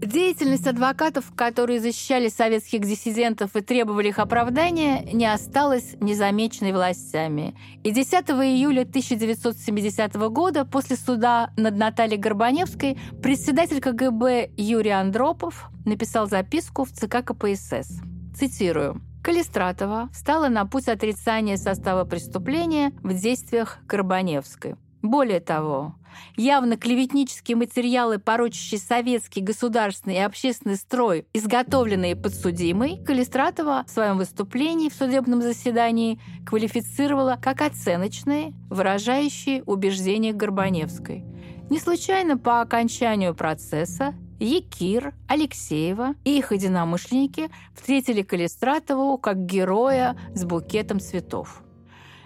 Деятельность 0.01 0.67
адвокатов, 0.67 1.27
которые 1.37 1.79
защищали 1.79 2.29
советских 2.29 2.81
диссидентов 2.81 3.55
и 3.55 3.61
требовали 3.61 4.09
их 4.09 4.19
оправдания, 4.19 5.05
не 5.13 5.27
осталась 5.33 5.95
незамеченной 6.01 6.73
властями. 6.73 7.55
И 7.85 7.93
10 7.93 8.13
июля 8.31 8.81
1970 8.81 10.15
года, 10.31 10.65
после 10.65 10.97
суда 10.97 11.53
над 11.57 11.77
Натальей 11.77 12.17
Горбаневской, 12.17 12.99
председатель 13.23 13.81
КГБ 13.81 14.51
Юрий 14.57 14.91
Андропов 14.91 15.69
написал 15.85 16.27
записку 16.27 16.85
в 16.85 16.91
ЦК 16.91 17.25
КПСС. 17.25 18.01
Цитирую. 18.37 19.01
Калистратова 19.23 20.09
стала 20.15 20.49
на 20.49 20.65
путь 20.65 20.89
отрицания 20.89 21.57
состава 21.57 22.05
преступления 22.05 22.93
в 23.03 23.13
действиях 23.13 23.79
Горбаневской. 23.87 24.77
Более 25.03 25.41
того, 25.41 25.95
явно 26.37 26.77
клеветнические 26.77 27.57
материалы, 27.57 28.19
порочащие 28.19 28.81
советский 28.81 29.41
государственный 29.41 30.17
и 30.17 30.21
общественный 30.21 30.77
строй, 30.77 31.27
изготовленные 31.33 32.17
подсудимой, 32.17 33.03
Калистратова 33.05 33.85
в 33.87 33.91
своем 33.91 34.19
выступлении 34.19 34.89
в 34.89 34.95
судебном 34.95 35.43
заседании 35.43 36.21
квалифицировала 36.47 37.39
как 37.41 37.61
оценочные, 37.61 38.53
выражающие 38.69 39.63
убеждения 39.65 40.33
Горбаневской. 40.33 41.25
Не 41.71 41.79
случайно 41.79 42.37
по 42.37 42.61
окончанию 42.61 43.35
процесса 43.35 44.15
Якир, 44.41 45.13
Алексеева 45.29 46.15
и 46.25 46.39
их 46.39 46.51
единомышленники 46.51 47.51
встретили 47.75 48.23
Калистратову 48.23 49.19
как 49.19 49.45
героя 49.45 50.17
с 50.35 50.45
букетом 50.45 50.99
цветов. 50.99 51.63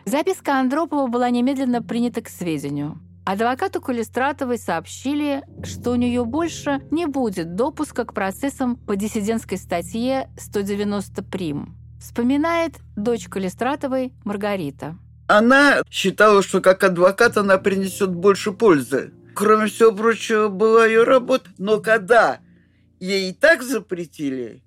Записка 0.07 0.61
Андропова 0.61 1.09
была 1.09 1.29
немедленно 1.31 1.83
принята 1.83 2.23
к 2.23 2.29
сведению. 2.29 3.01
Адвокату 3.25 3.81
Калистратовой 3.81 4.59
сообщили, 4.59 5.43
что 5.65 5.93
у 5.93 5.95
нее 5.95 6.25
больше 6.25 6.83
не 6.91 7.07
будет 7.07 7.57
допуска 7.57 8.05
к 8.05 8.13
процессам 8.13 8.77
по 8.77 8.97
диссидентской 8.97 9.57
статье 9.57 10.29
190 10.37 11.23
прим. 11.25 11.75
Вспоминает 12.01 12.75
дочь 12.97 13.29
Калистратовой 13.29 14.13
Маргарита. 14.25 14.99
Она 15.27 15.83
считала, 15.91 16.43
что 16.43 16.61
как 16.61 16.85
адвокат 16.85 17.39
она 17.39 17.57
принесет 17.57 18.15
больше 18.15 18.53
пользы. 18.53 19.15
Кроме 19.35 19.67
всего 19.67 19.93
прочего, 19.93 20.49
была 20.49 20.87
ее 20.87 21.03
работа. 21.03 21.51
Но 21.59 21.81
когда 21.81 22.39
ей 23.01 23.31
и 23.31 23.33
так 23.33 23.63
запретили, 23.63 24.63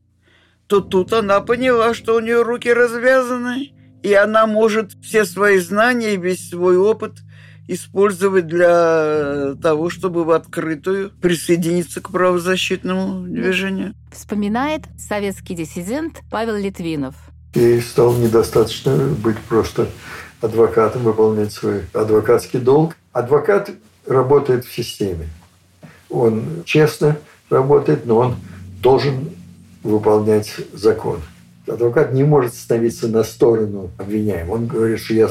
то 0.67 0.82
тут 0.82 1.13
она 1.13 1.39
поняла, 1.41 1.93
что 1.93 2.15
у 2.15 2.19
нее 2.19 2.41
руки 2.41 2.71
развязаны, 2.71 3.71
и 4.03 4.13
она 4.13 4.45
может 4.45 4.91
все 5.01 5.25
свои 5.25 5.60
знания 5.60 6.13
и 6.13 6.17
весь 6.17 6.49
свой 6.49 6.77
опыт 6.77 7.13
использовать 7.67 8.47
для 8.47 9.56
того, 9.62 9.89
чтобы 9.89 10.23
в 10.23 10.32
открытую 10.32 11.12
присоединиться 11.21 12.01
к 12.01 12.12
правозащитному 12.12 13.27
движению. 13.27 13.93
Вспоминает 14.12 14.84
советский 14.97 15.56
диссидент 15.56 16.21
Павел 16.32 16.56
Литвинов. 16.56 17.15
И 17.53 17.80
стал 17.82 18.15
недостаточно 18.15 18.95
быть 18.95 19.38
просто 19.49 19.89
адвокатом, 20.41 21.03
выполнять 21.03 21.51
свой 21.51 21.84
адвокатский 21.93 22.60
долг. 22.60 22.95
Адвокат 23.12 23.71
работает 24.08 24.65
в 24.65 24.74
системе. 24.74 25.30
Он 26.10 26.63
честно 26.65 27.17
работает, 27.50 28.06
но 28.06 28.17
он 28.17 28.36
должен 28.82 29.30
выполнять 29.84 30.56
закон 30.74 31.20
адвокат 31.72 32.13
не 32.13 32.24
может 32.24 32.54
становиться 32.54 33.08
на 33.08 33.24
сторону 33.24 33.91
обвиняемого. 33.98 34.56
Он 34.56 34.67
говорит, 34.67 35.00
что 35.00 35.13
я, 35.13 35.30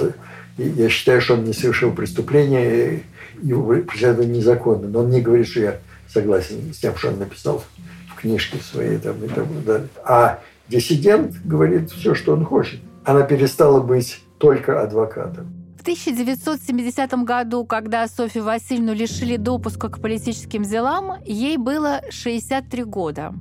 я 0.59 0.89
считаю, 0.89 1.21
что 1.21 1.35
он 1.35 1.45
не 1.45 1.53
совершил 1.53 1.93
преступление, 1.93 3.03
и 3.43 3.53
преследование 3.83 4.39
незаконно. 4.39 4.89
Но 4.89 5.01
он 5.01 5.11
не 5.11 5.21
говорит, 5.21 5.49
что 5.49 5.61
я 5.61 5.79
согласен 6.09 6.73
с 6.73 6.79
тем, 6.79 6.97
что 6.97 7.09
он 7.09 7.19
написал 7.19 7.63
в 8.11 8.21
книжке 8.21 8.59
своей. 8.59 8.99
Там, 8.99 9.23
и 9.25 9.29
так 9.29 9.65
далее. 9.65 9.89
А 10.05 10.41
диссидент 10.69 11.35
говорит 11.45 11.91
все, 11.91 12.15
что 12.15 12.33
он 12.33 12.45
хочет. 12.45 12.81
Она 13.05 13.23
перестала 13.23 13.81
быть 13.81 14.21
только 14.39 14.83
адвокатом. 14.83 15.53
В 15.87 15.89
1970 15.89 17.13
году, 17.23 17.65
когда 17.65 18.09
Софью 18.09 18.43
Васильевну 18.43 18.93
лишили 18.93 19.37
допуска 19.37 19.89
к 19.89 20.03
политическим 20.03 20.65
делам, 20.65 21.23
ей 21.25 21.59
было 21.59 22.03
63 22.11 22.83
года. 22.83 23.33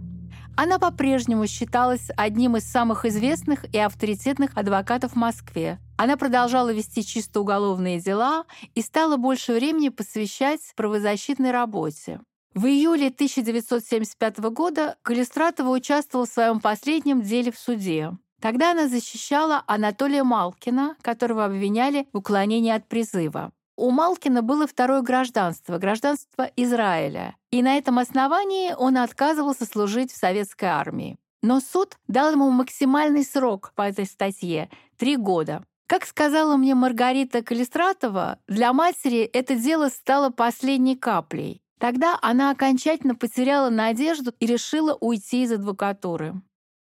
Она 0.56 0.78
по-прежнему 0.78 1.48
считалась 1.48 2.10
одним 2.16 2.56
из 2.56 2.66
самых 2.66 3.06
известных 3.06 3.66
и 3.74 3.80
авторитетных 3.80 4.52
адвокатов 4.54 5.14
в 5.14 5.16
Москве. 5.16 5.80
Она 5.98 6.18
продолжала 6.18 6.72
вести 6.72 7.04
чисто 7.04 7.42
уголовные 7.42 8.00
дела 8.00 8.46
и 8.76 8.84
стала 8.84 9.18
больше 9.18 9.54
времени 9.54 9.90
посвящать 9.90 10.62
правозащитной 10.76 11.50
работе. 11.50 12.20
В 12.54 12.68
июле 12.68 13.08
1975 13.08 14.38
года 14.52 14.98
Калистратова 15.02 15.70
участвовала 15.70 16.28
в 16.28 16.30
своем 16.30 16.60
последнем 16.60 17.24
деле 17.24 17.52
в 17.52 17.58
суде. 17.58 18.12
Тогда 18.46 18.74
она 18.74 18.88
защищала 18.88 19.64
Анатолия 19.66 20.24
Малкина, 20.24 20.98
которого 21.02 21.46
обвиняли 21.46 22.08
в 22.14 22.20
уклонении 22.20 22.72
от 22.72 22.88
призыва. 22.88 23.52
У 23.76 23.90
Малкина 23.90 24.44
было 24.44 24.68
второе 24.68 25.02
гражданство, 25.02 25.80
гражданство 25.80 26.52
Израиля, 26.56 27.36
и 27.50 27.64
на 27.64 27.76
этом 27.76 27.98
основании 27.98 28.76
он 28.78 28.98
отказывался 28.98 29.66
служить 29.66 30.12
в 30.12 30.16
советской 30.16 30.66
армии. 30.66 31.18
Но 31.42 31.60
суд 31.60 31.98
дал 32.08 32.34
ему 32.34 32.52
максимальный 32.52 33.24
срок 33.24 33.72
по 33.74 33.82
этой 33.82 34.06
статье— 34.06 34.70
три 35.00 35.18
года. 35.18 35.64
Как 35.88 36.06
сказала 36.06 36.56
мне 36.56 36.76
Маргарита 36.76 37.42
Калистратова, 37.42 38.38
для 38.48 38.74
матери 38.74 39.22
это 39.22 39.56
дело 39.56 39.90
стало 39.90 40.30
последней 40.30 40.96
каплей. 40.96 41.64
Тогда 41.80 42.20
она 42.22 42.52
окончательно 42.52 43.16
потеряла 43.16 43.72
надежду 43.72 44.36
и 44.40 44.46
решила 44.46 44.96
уйти 45.02 45.42
из 45.42 45.52
адвокатуры. 45.52 46.36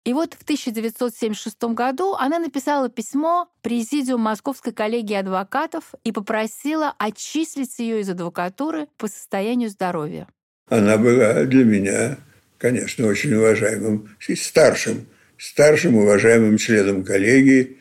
И 0.05 0.15
вот 0.15 0.33
в 0.33 0.43
1976 0.43 1.63
году 1.75 2.15
она 2.15 2.39
написала 2.39 2.89
письмо 2.89 3.51
президиум 3.63 4.23
Московской 4.23 4.73
коллегии 4.73 5.15
адвокатов 5.15 5.93
и 6.05 6.13
попросила 6.13 6.95
отчислить 6.99 7.79
ее 7.79 8.01
из 8.01 8.09
адвокатуры 8.09 8.89
по 8.97 9.09
состоянию 9.09 9.69
здоровья. 9.69 10.27
Она 10.69 10.97
была 10.97 11.45
для 11.45 11.65
меня, 11.65 12.17
конечно, 12.57 13.07
очень 13.07 13.35
уважаемым, 13.35 14.17
старшим, 14.37 15.07
старшим 15.37 15.97
уважаемым 15.97 16.57
членом 16.57 17.05
коллегии. 17.05 17.79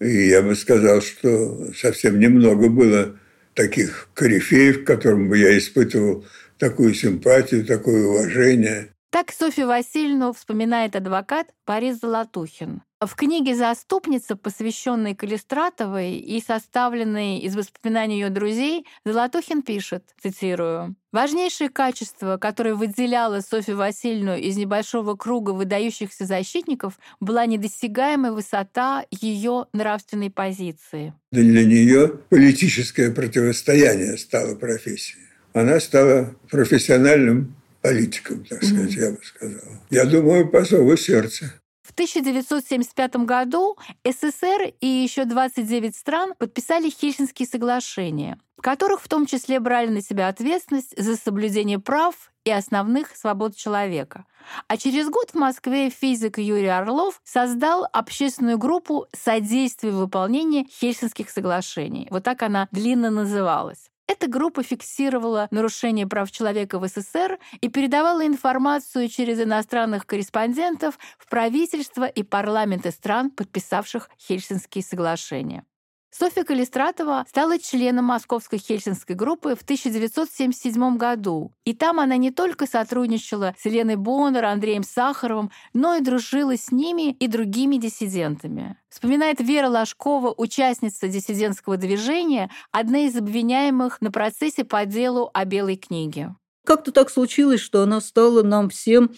И 0.00 0.28
я 0.28 0.40
бы 0.40 0.54
сказал, 0.54 1.02
что 1.02 1.72
совсем 1.74 2.18
немного 2.18 2.70
было 2.70 3.18
таких 3.52 4.08
корифеев, 4.14 4.84
к 4.84 4.86
которым 4.86 5.28
бы 5.28 5.36
я 5.36 5.58
испытывал 5.58 6.24
такую 6.56 6.94
симпатию, 6.94 7.66
такое 7.66 8.06
уважение. 8.06 8.90
Так 9.10 9.32
Софью 9.32 9.68
Васильевну 9.68 10.34
вспоминает 10.34 10.94
адвокат 10.94 11.46
Борис 11.66 11.98
Золотухин. 11.98 12.82
В 13.00 13.14
книге 13.14 13.54
«Заступница», 13.54 14.36
посвященной 14.36 15.14
Калистратовой 15.14 16.18
и 16.18 16.42
составленной 16.42 17.38
из 17.38 17.56
воспоминаний 17.56 18.20
ее 18.20 18.28
друзей, 18.28 18.84
Золотухин 19.06 19.62
пишет, 19.62 20.04
цитирую, 20.22 20.94
«Важнейшее 21.10 21.70
качество, 21.70 22.36
которое 22.36 22.74
выделяло 22.74 23.40
Софью 23.40 23.78
Васильевну 23.78 24.36
из 24.36 24.58
небольшого 24.58 25.16
круга 25.16 25.52
выдающихся 25.52 26.26
защитников, 26.26 26.98
была 27.18 27.46
недосягаемая 27.46 28.32
высота 28.32 29.06
ее 29.10 29.68
нравственной 29.72 30.30
позиции». 30.30 31.14
Для 31.32 31.64
нее 31.64 32.08
политическое 32.28 33.10
противостояние 33.10 34.18
стало 34.18 34.54
профессией. 34.54 35.22
Она 35.54 35.80
стала 35.80 36.34
профессиональным 36.50 37.54
политиком, 37.82 38.44
так 38.44 38.62
сказать, 38.62 38.96
mm-hmm. 38.96 39.00
я 39.00 39.10
бы 39.10 39.18
сказал. 39.22 39.72
Я 39.90 40.04
думаю, 40.04 40.48
по 40.48 40.64
зову 40.64 40.96
сердца. 40.96 41.52
В 41.82 41.92
1975 41.92 43.16
году 43.16 43.78
СССР 44.04 44.74
и 44.80 44.86
еще 44.86 45.24
29 45.24 45.96
стран 45.96 46.34
подписали 46.38 46.90
Хельсинские 46.90 47.48
соглашения, 47.48 48.38
в 48.58 48.62
которых 48.62 49.00
в 49.00 49.08
том 49.08 49.24
числе 49.24 49.58
брали 49.58 49.88
на 49.88 50.02
себя 50.02 50.28
ответственность 50.28 50.94
за 51.02 51.16
соблюдение 51.16 51.78
прав 51.78 52.30
и 52.44 52.50
основных 52.50 53.16
свобод 53.16 53.56
человека. 53.56 54.26
А 54.66 54.76
через 54.76 55.08
год 55.08 55.30
в 55.30 55.34
Москве 55.34 55.88
физик 55.88 56.38
Юрий 56.38 56.66
Орлов 56.66 57.22
создал 57.24 57.86
общественную 57.92 58.58
группу 58.58 59.06
содействия 59.12 59.90
выполнению 59.90 60.66
Хельсинских 60.70 61.30
соглашений. 61.30 62.06
Вот 62.10 62.22
так 62.22 62.42
она 62.42 62.68
длинно 62.70 63.10
называлась. 63.10 63.90
Эта 64.08 64.26
группа 64.26 64.62
фиксировала 64.62 65.48
нарушение 65.50 66.06
прав 66.06 66.30
человека 66.30 66.78
в 66.78 66.88
СССР 66.88 67.38
и 67.60 67.68
передавала 67.68 68.26
информацию 68.26 69.08
через 69.10 69.38
иностранных 69.38 70.06
корреспондентов 70.06 70.98
в 71.18 71.28
правительство 71.28 72.06
и 72.06 72.22
парламенты 72.22 72.90
стран, 72.90 73.30
подписавших 73.30 74.08
Хельсинские 74.18 74.82
соглашения. 74.82 75.64
Софья 76.10 76.42
Калистратова 76.42 77.26
стала 77.28 77.58
членом 77.58 78.06
Московской 78.06 78.58
Хельсинской 78.58 79.14
группы 79.14 79.54
в 79.54 79.62
1977 79.62 80.96
году. 80.96 81.52
И 81.64 81.74
там 81.74 82.00
она 82.00 82.16
не 82.16 82.30
только 82.30 82.66
сотрудничала 82.66 83.54
с 83.58 83.66
Еленой 83.66 83.96
Боннер, 83.96 84.46
Андреем 84.46 84.82
Сахаровым, 84.82 85.50
но 85.74 85.94
и 85.94 86.00
дружила 86.00 86.56
с 86.56 86.72
ними 86.72 87.12
и 87.12 87.28
другими 87.28 87.76
диссидентами. 87.76 88.76
Вспоминает 88.88 89.40
Вера 89.40 89.68
Ложкова, 89.68 90.32
участница 90.36 91.08
диссидентского 91.08 91.76
движения, 91.76 92.50
одна 92.72 93.00
из 93.00 93.14
обвиняемых 93.16 94.00
на 94.00 94.10
процессе 94.10 94.64
по 94.64 94.86
делу 94.86 95.30
о 95.34 95.44
Белой 95.44 95.76
книге. 95.76 96.34
Как-то 96.68 96.92
так 96.92 97.08
случилось, 97.08 97.60
что 97.60 97.82
она 97.82 97.98
стала 98.02 98.42
нам 98.42 98.68
всем 98.68 99.12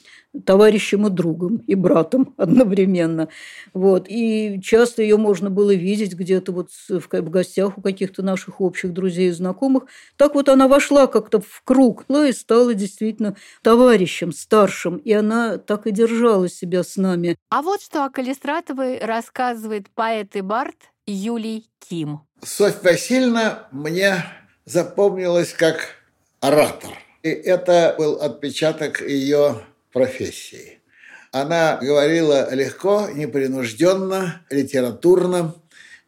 товарищем 0.46 1.08
и 1.08 1.10
другом, 1.10 1.56
и 1.66 1.74
братом 1.74 2.32
одновременно. 2.36 3.28
Вот. 3.74 4.06
И 4.08 4.60
часто 4.62 5.02
ее 5.02 5.16
можно 5.16 5.50
было 5.50 5.74
видеть 5.74 6.14
где-то 6.14 6.52
вот 6.52 6.68
в 6.88 7.08
гостях 7.28 7.76
у 7.76 7.82
каких-то 7.82 8.22
наших 8.22 8.60
общих 8.60 8.92
друзей 8.92 9.30
и 9.30 9.32
знакомых. 9.32 9.86
Так 10.16 10.36
вот 10.36 10.48
она 10.48 10.68
вошла 10.68 11.08
как-то 11.08 11.40
в 11.40 11.62
круг 11.64 12.04
и 12.08 12.30
стала 12.30 12.72
действительно 12.72 13.34
товарищем 13.62 14.32
старшим, 14.32 14.98
и 14.98 15.12
она 15.12 15.58
так 15.58 15.88
и 15.88 15.90
держала 15.90 16.48
себя 16.48 16.84
с 16.84 16.96
нами. 16.96 17.36
А 17.48 17.62
вот 17.62 17.82
что 17.82 18.04
о 18.04 18.10
Калистратовой 18.10 19.00
рассказывает 19.00 19.90
поэт 19.90 20.36
и 20.36 20.40
бард 20.40 20.76
Юлий 21.04 21.68
Ким. 21.80 22.20
Софья 22.44 22.92
Васильевна 22.92 23.66
мне 23.72 24.24
запомнилась 24.66 25.52
как 25.52 25.96
оратор. 26.40 26.92
И 27.22 27.28
это 27.28 27.94
был 27.98 28.20
отпечаток 28.22 29.02
ее 29.02 29.62
профессии. 29.92 30.80
Она 31.32 31.78
говорила 31.80 32.52
легко, 32.54 33.08
непринужденно, 33.12 34.42
литературно, 34.50 35.54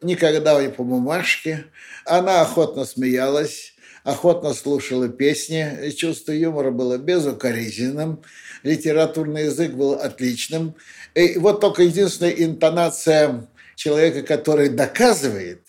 никогда 0.01 0.61
не 0.61 0.69
по 0.69 0.83
бумажке. 0.83 1.65
Она 2.05 2.41
охотно 2.41 2.83
смеялась, 2.85 3.73
охотно 4.03 4.53
слушала 4.53 5.07
песни, 5.07 5.91
чувство 5.91 6.31
юмора 6.33 6.71
было 6.71 6.97
безукоризненным, 6.97 8.21
литературный 8.63 9.45
язык 9.45 9.71
был 9.73 9.93
отличным. 9.93 10.75
И 11.13 11.37
вот 11.37 11.61
только 11.61 11.83
единственная 11.83 12.31
интонация 12.31 13.47
человека, 13.75 14.23
который 14.23 14.69
доказывает, 14.69 15.62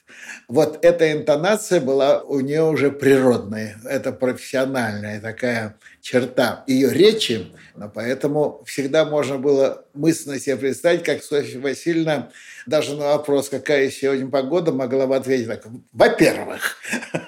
вот 0.48 0.84
эта 0.84 1.12
интонация 1.12 1.80
была 1.80 2.20
у 2.20 2.40
нее 2.40 2.62
уже 2.64 2.90
природная, 2.90 3.76
это 3.84 4.12
профессиональная 4.12 5.20
такая 5.20 5.76
черта 6.00 6.64
ее 6.66 6.90
речи, 6.90 7.46
но 7.74 7.88
поэтому 7.88 8.62
всегда 8.66 9.04
можно 9.04 9.38
было 9.38 9.84
мысленно 9.94 10.38
себе 10.38 10.56
представить, 10.56 11.02
как 11.02 11.22
Софья 11.22 11.60
Васильевна 11.60 12.30
даже 12.66 12.94
на 12.96 13.16
вопрос, 13.16 13.48
какая 13.48 13.90
сегодня 13.90 14.28
погода, 14.28 14.72
могла 14.72 15.06
бы 15.06 15.16
ответить 15.16 15.46
так. 15.46 15.64
Во-первых, 15.92 16.76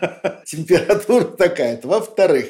температура 0.46 1.24
такая-то. 1.24 1.88
Во-вторых, 1.88 2.46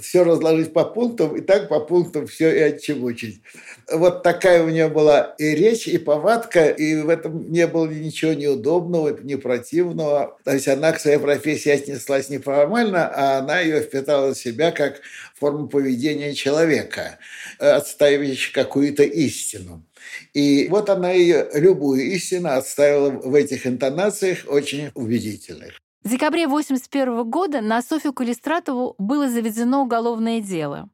все 0.00 0.24
разложить 0.24 0.72
по 0.72 0.84
пунктам, 0.84 1.36
и 1.36 1.40
так 1.40 1.68
по 1.68 1.80
пунктам 1.80 2.26
все 2.26 2.54
и 2.54 2.60
отчебучить. 2.60 3.42
Вот 3.90 4.22
такая 4.22 4.62
у 4.62 4.68
нее 4.68 4.88
была 4.88 5.34
и 5.38 5.54
речь, 5.54 5.88
и 5.88 5.98
повадка, 5.98 6.66
и 6.66 6.96
в 6.96 7.08
этом 7.08 7.50
не 7.50 7.66
было 7.66 7.86
ничего 7.86 8.34
неудобного, 8.34 9.18
не 9.22 9.36
противного. 9.36 10.38
То 10.44 10.52
есть 10.52 10.68
она 10.68 10.92
к 10.92 11.00
своей 11.00 11.18
профессии 11.18 11.70
отнеслась 11.70 12.28
не 12.28 12.38
формально, 12.38 13.08
а 13.08 13.38
она 13.38 13.60
ее 13.60 13.80
впитала 13.80 14.34
в 14.34 14.38
себя 14.38 14.72
как 14.72 15.00
форму 15.34 15.68
поведения 15.68 16.34
человека, 16.34 17.18
отстаивающего 17.58 18.52
какую-то 18.52 19.04
истину. 19.04 19.84
И 20.34 20.68
вот 20.68 20.90
она 20.90 21.10
ее 21.10 21.48
любую 21.54 22.02
истину 22.12 22.50
отставила 22.50 23.10
в 23.10 23.34
этих 23.34 23.66
интонациях 23.66 24.44
очень 24.48 24.90
убедительных. 24.94 25.78
В 26.04 26.10
декабре 26.10 26.44
1981 26.44 27.28
года 27.28 27.60
на 27.60 27.82
Софью 27.82 28.12
Калистратову 28.12 28.94
было 28.98 29.28
заведено 29.28 29.82
уголовное 29.82 30.40
дело. 30.40 30.88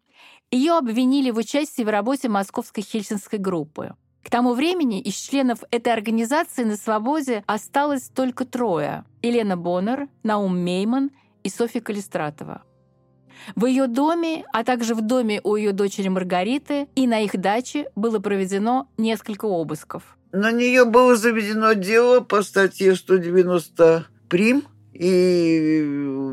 Ее 0.54 0.78
обвинили 0.78 1.32
в 1.32 1.38
участии 1.38 1.82
в 1.82 1.88
работе 1.88 2.28
Московской 2.28 2.84
хельсинской 2.84 3.40
группы. 3.40 3.96
К 4.22 4.30
тому 4.30 4.54
времени 4.54 5.00
из 5.00 5.14
членов 5.14 5.64
этой 5.72 5.92
организации 5.92 6.62
на 6.62 6.76
свободе 6.76 7.42
осталось 7.48 8.08
только 8.08 8.44
трое– 8.44 9.04
Елена 9.22 9.56
Боннер, 9.56 10.06
Наум 10.22 10.56
Мейман 10.56 11.10
и 11.42 11.48
Софья 11.48 11.80
Калистратова– 11.80 12.62
в 13.56 13.66
ее 13.66 13.88
доме, 13.88 14.44
а 14.52 14.62
также 14.62 14.94
в 14.94 15.02
доме 15.02 15.40
у 15.42 15.56
ее 15.56 15.72
дочери 15.72 16.06
Маргариты 16.06 16.86
и 16.94 17.08
на 17.08 17.20
их 17.20 17.36
даче 17.36 17.90
было 17.96 18.20
проведено 18.20 18.88
несколько 18.96 19.46
обысков. 19.46 20.16
На 20.30 20.52
нее 20.52 20.84
было 20.84 21.16
заведено 21.16 21.72
дело 21.72 22.20
по 22.20 22.42
статье 22.42 22.94
190 22.94 24.06
прим, 24.28 24.62
и 24.94 25.82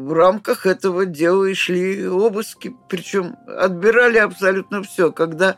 в 0.05 0.14
рамках 0.14 0.68
этого 0.68 1.07
дела 1.07 1.45
и 1.45 1.53
шли 1.55 2.07
обыски. 2.07 2.76
Причем 2.88 3.36
отбирали 3.47 4.20
абсолютно 4.20 4.84
все. 4.84 5.12
Когда 5.12 5.57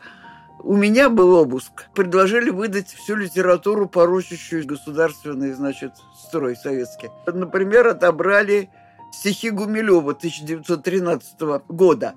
у 0.60 0.74
меня 0.74 1.10
был 1.10 1.34
обыск, 1.34 1.86
предложили 1.94 2.48
выдать 2.48 2.88
всю 2.88 3.16
литературу, 3.16 3.86
порочащую 3.86 4.66
государственный, 4.66 5.52
значит, 5.52 5.92
строй 6.26 6.56
советский. 6.56 7.10
Например, 7.26 7.88
отобрали 7.88 8.70
стихи 9.12 9.50
Гумилева 9.50 10.12
1913 10.12 11.40
года. 11.68 12.14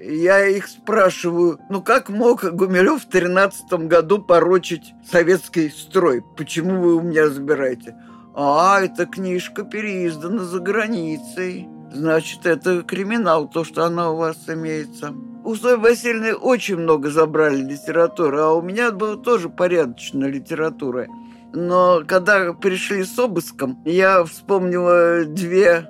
Я 0.00 0.46
их 0.46 0.68
спрашиваю, 0.68 1.58
ну 1.70 1.82
как 1.82 2.08
мог 2.08 2.44
Гумилев 2.44 3.02
в 3.02 3.08
13 3.08 3.72
году 3.88 4.22
порочить 4.22 4.92
советский 5.10 5.70
строй? 5.70 6.22
Почему 6.36 6.80
вы 6.80 6.94
у 6.94 7.00
меня 7.00 7.28
забираете? 7.28 7.96
А, 8.36 8.80
эта 8.80 9.06
книжка 9.06 9.62
переиздана 9.62 10.42
за 10.42 10.58
границей. 10.58 11.68
Значит, 11.92 12.46
это 12.46 12.82
криминал, 12.82 13.48
то, 13.48 13.62
что 13.62 13.84
она 13.84 14.10
у 14.10 14.16
вас 14.16 14.36
имеется. 14.48 15.14
У 15.44 15.54
Сои 15.54 15.76
Васильевны 15.76 16.34
очень 16.34 16.78
много 16.78 17.10
забрали 17.10 17.62
литературы, 17.62 18.40
а 18.40 18.50
у 18.50 18.62
меня 18.62 18.90
было 18.90 19.16
тоже 19.16 19.48
порядочно 19.48 20.24
литература. 20.24 21.06
Но 21.52 22.02
когда 22.06 22.52
пришли 22.52 23.04
с 23.04 23.16
обыском, 23.16 23.78
я 23.84 24.24
вспомнила 24.24 25.24
две 25.24 25.88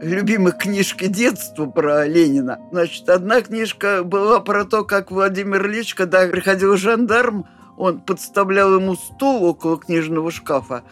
любимых 0.00 0.56
книжки 0.56 1.06
детства 1.06 1.66
про 1.66 2.06
Ленина. 2.06 2.60
Значит, 2.72 3.10
одна 3.10 3.42
книжка 3.42 4.02
была 4.04 4.40
про 4.40 4.64
то, 4.64 4.84
как 4.84 5.10
Владимир 5.10 5.66
Ильич, 5.66 5.94
когда 5.94 6.26
приходил 6.26 6.76
жандарм, 6.78 7.46
он 7.76 8.00
подставлял 8.00 8.74
ему 8.74 8.94
стул 8.94 9.44
около 9.44 9.76
книжного 9.78 10.30
шкафа, 10.30 10.84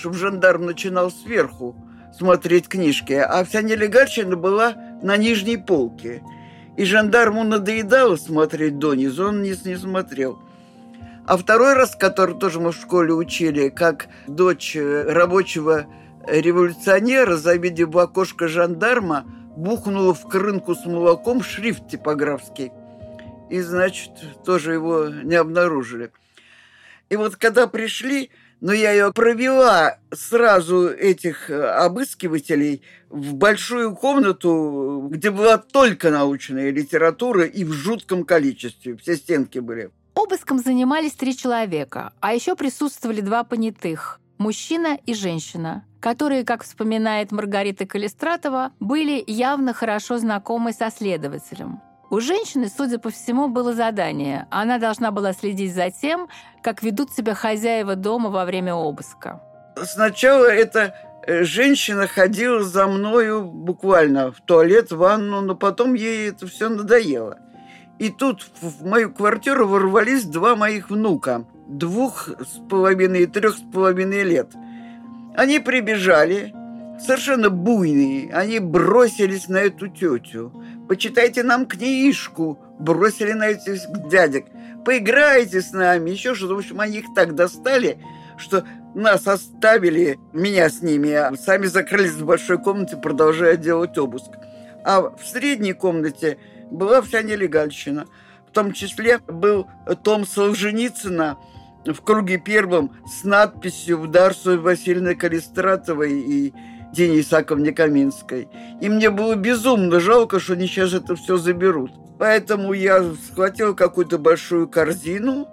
чтобы 0.00 0.16
жандарм 0.16 0.64
начинал 0.64 1.10
сверху 1.10 1.76
смотреть 2.16 2.68
книжки, 2.68 3.12
а 3.12 3.44
вся 3.44 3.60
нелегальщина 3.60 4.34
была 4.34 4.74
на 5.02 5.18
нижней 5.18 5.58
полке. 5.58 6.22
И 6.78 6.84
жандарму 6.84 7.44
надоедало 7.44 8.16
смотреть 8.16 8.78
донизу, 8.78 9.28
он 9.28 9.42
низ 9.42 9.66
не 9.66 9.76
смотрел. 9.76 10.38
А 11.26 11.36
второй 11.36 11.74
раз, 11.74 11.94
который 11.94 12.38
тоже 12.38 12.60
мы 12.60 12.72
в 12.72 12.76
школе 12.76 13.12
учили, 13.12 13.68
как 13.68 14.08
дочь 14.26 14.74
рабочего 14.74 15.86
революционера, 16.26 17.36
завидев 17.36 17.90
в 17.90 17.98
окошко 17.98 18.48
жандарма, 18.48 19.26
бухнула 19.54 20.14
в 20.14 20.26
крынку 20.26 20.74
с 20.74 20.86
молоком 20.86 21.42
шрифт 21.42 21.88
типографский. 21.88 22.72
И, 23.50 23.60
значит, 23.60 24.12
тоже 24.46 24.72
его 24.72 25.08
не 25.08 25.34
обнаружили. 25.34 26.10
И 27.10 27.16
вот 27.16 27.36
когда 27.36 27.66
пришли, 27.66 28.30
но 28.60 28.72
я 28.72 28.92
ее 28.92 29.12
провела 29.12 29.98
сразу 30.12 30.88
этих 30.88 31.50
обыскивателей 31.50 32.82
в 33.08 33.34
большую 33.34 33.94
комнату, 33.96 35.08
где 35.10 35.30
была 35.30 35.58
только 35.58 36.10
научная 36.10 36.70
литература 36.70 37.44
и 37.44 37.64
в 37.64 37.72
жутком 37.72 38.24
количестве. 38.24 38.96
Все 38.96 39.16
стенки 39.16 39.58
были. 39.58 39.90
Обыском 40.14 40.58
занимались 40.58 41.12
три 41.12 41.36
человека, 41.36 42.12
а 42.20 42.34
еще 42.34 42.56
присутствовали 42.56 43.20
два 43.20 43.44
понятых– 43.44 44.20
мужчина 44.38 44.98
и 45.06 45.14
женщина 45.14 45.84
которые, 46.00 46.44
как 46.44 46.64
вспоминает 46.64 47.30
Маргарита 47.30 47.86
Калистратова, 47.86 48.72
были 48.80 49.22
явно 49.26 49.72
хорошо 49.72 50.18
знакомы 50.18 50.72
со 50.72 50.90
следователем. 50.90 51.80
У 52.10 52.20
женщины, 52.20 52.68
судя 52.68 52.98
по 52.98 53.10
всему, 53.10 53.48
было 53.48 53.72
задание. 53.72 54.46
Она 54.50 54.78
должна 54.78 55.10
была 55.10 55.32
следить 55.32 55.74
за 55.74 55.90
тем, 55.90 56.28
как 56.62 56.82
ведут 56.82 57.12
себя 57.12 57.34
хозяева 57.34 57.94
дома 57.94 58.30
во 58.30 58.44
время 58.44 58.74
обыска. 58.74 59.40
Сначала 59.82 60.46
эта 60.46 60.94
э, 61.26 61.44
женщина 61.44 62.06
ходила 62.06 62.62
за 62.62 62.86
мною 62.86 63.44
буквально 63.44 64.32
в 64.32 64.40
туалет, 64.40 64.90
в 64.90 64.96
ванну, 64.96 65.40
но 65.40 65.54
потом 65.54 65.94
ей 65.94 66.30
это 66.30 66.46
все 66.46 66.68
надоело. 66.68 67.38
И 67.98 68.10
тут 68.10 68.46
в 68.60 68.84
мою 68.84 69.12
квартиру 69.12 69.68
ворвались 69.68 70.24
два 70.24 70.56
моих 70.56 70.90
внука, 70.90 71.44
двух 71.68 72.28
с 72.28 72.58
половиной 72.68 73.22
и 73.22 73.26
трех 73.26 73.56
с 73.56 73.62
половиной 73.72 74.24
лет– 74.24 74.50
они 75.36 75.58
прибежали, 75.58 76.52
совершенно 76.98 77.50
буйные. 77.50 78.30
Они 78.32 78.58
бросились 78.58 79.48
на 79.48 79.58
эту 79.58 79.88
тетю. 79.88 80.52
«Почитайте 80.90 81.44
нам 81.44 81.66
книжку!» 81.66 82.58
Бросили 82.80 83.30
на 83.30 83.50
этих 83.50 83.80
дядек. 84.08 84.46
«Поиграйте 84.84 85.62
с 85.62 85.70
нами!» 85.70 86.10
Еще 86.10 86.34
что-то. 86.34 86.56
В 86.56 86.58
общем, 86.58 86.80
они 86.80 86.98
их 86.98 87.04
так 87.14 87.36
достали, 87.36 87.98
что 88.36 88.64
нас 88.96 89.28
оставили, 89.28 90.18
меня 90.32 90.68
с 90.68 90.82
ними, 90.82 91.12
а 91.12 91.32
сами 91.36 91.66
закрылись 91.66 92.14
в 92.14 92.24
большой 92.24 92.58
комнате, 92.58 92.96
продолжая 92.96 93.56
делать 93.56 93.96
обыск. 93.98 94.32
А 94.84 95.02
в 95.02 95.24
средней 95.24 95.74
комнате 95.74 96.38
была 96.72 97.02
вся 97.02 97.22
нелегальщина. 97.22 98.06
В 98.48 98.50
том 98.50 98.72
числе 98.72 99.20
был 99.28 99.68
том 100.02 100.26
Солженицына– 100.26 101.38
в 101.86 102.02
круге 102.02 102.36
первом 102.36 102.90
с 103.06 103.24
надписью 103.24 103.98
«В 103.98 104.08
Дарсу 104.08 104.60
Васильевны 104.60 105.14
Калистратовой» 105.14 106.20
и 106.20 106.52
Дине 106.92 107.20
Исаковне 107.20 107.72
Каминской. 107.72 108.48
И 108.80 108.88
мне 108.88 109.10
было 109.10 109.34
безумно 109.34 110.00
жалко, 110.00 110.40
что 110.40 110.54
они 110.54 110.66
сейчас 110.66 110.92
это 110.92 111.16
все 111.16 111.36
заберут. 111.36 111.92
Поэтому 112.18 112.72
я 112.72 113.02
схватил 113.28 113.74
какую-то 113.74 114.18
большую 114.18 114.68
корзину, 114.68 115.48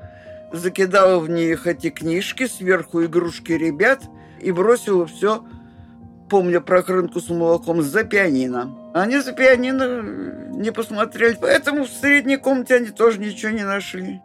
закидала 0.52 1.20
в 1.20 1.30
них 1.30 1.68
эти 1.68 1.90
книжки, 1.90 2.48
сверху 2.48 3.04
игрушки 3.06 3.54
ребят 3.54 4.02
и 4.42 4.52
бросила 4.52 5.06
все, 5.06 5.46
помня 6.30 6.60
про 6.60 6.84
крынку 6.84 7.20
с 7.20 7.30
молоком, 7.30 7.82
за 7.82 8.04
пианино. 8.04 8.92
Они 8.94 9.20
за 9.20 9.32
пианино 9.32 10.02
не 10.58 10.72
посмотрели, 10.72 11.38
поэтому 11.40 11.86
в 11.86 11.90
средней 11.90 12.38
комнате 12.38 12.76
они 12.76 12.90
тоже 12.90 13.20
ничего 13.20 13.52
не 13.52 13.64
нашли. 13.64 14.22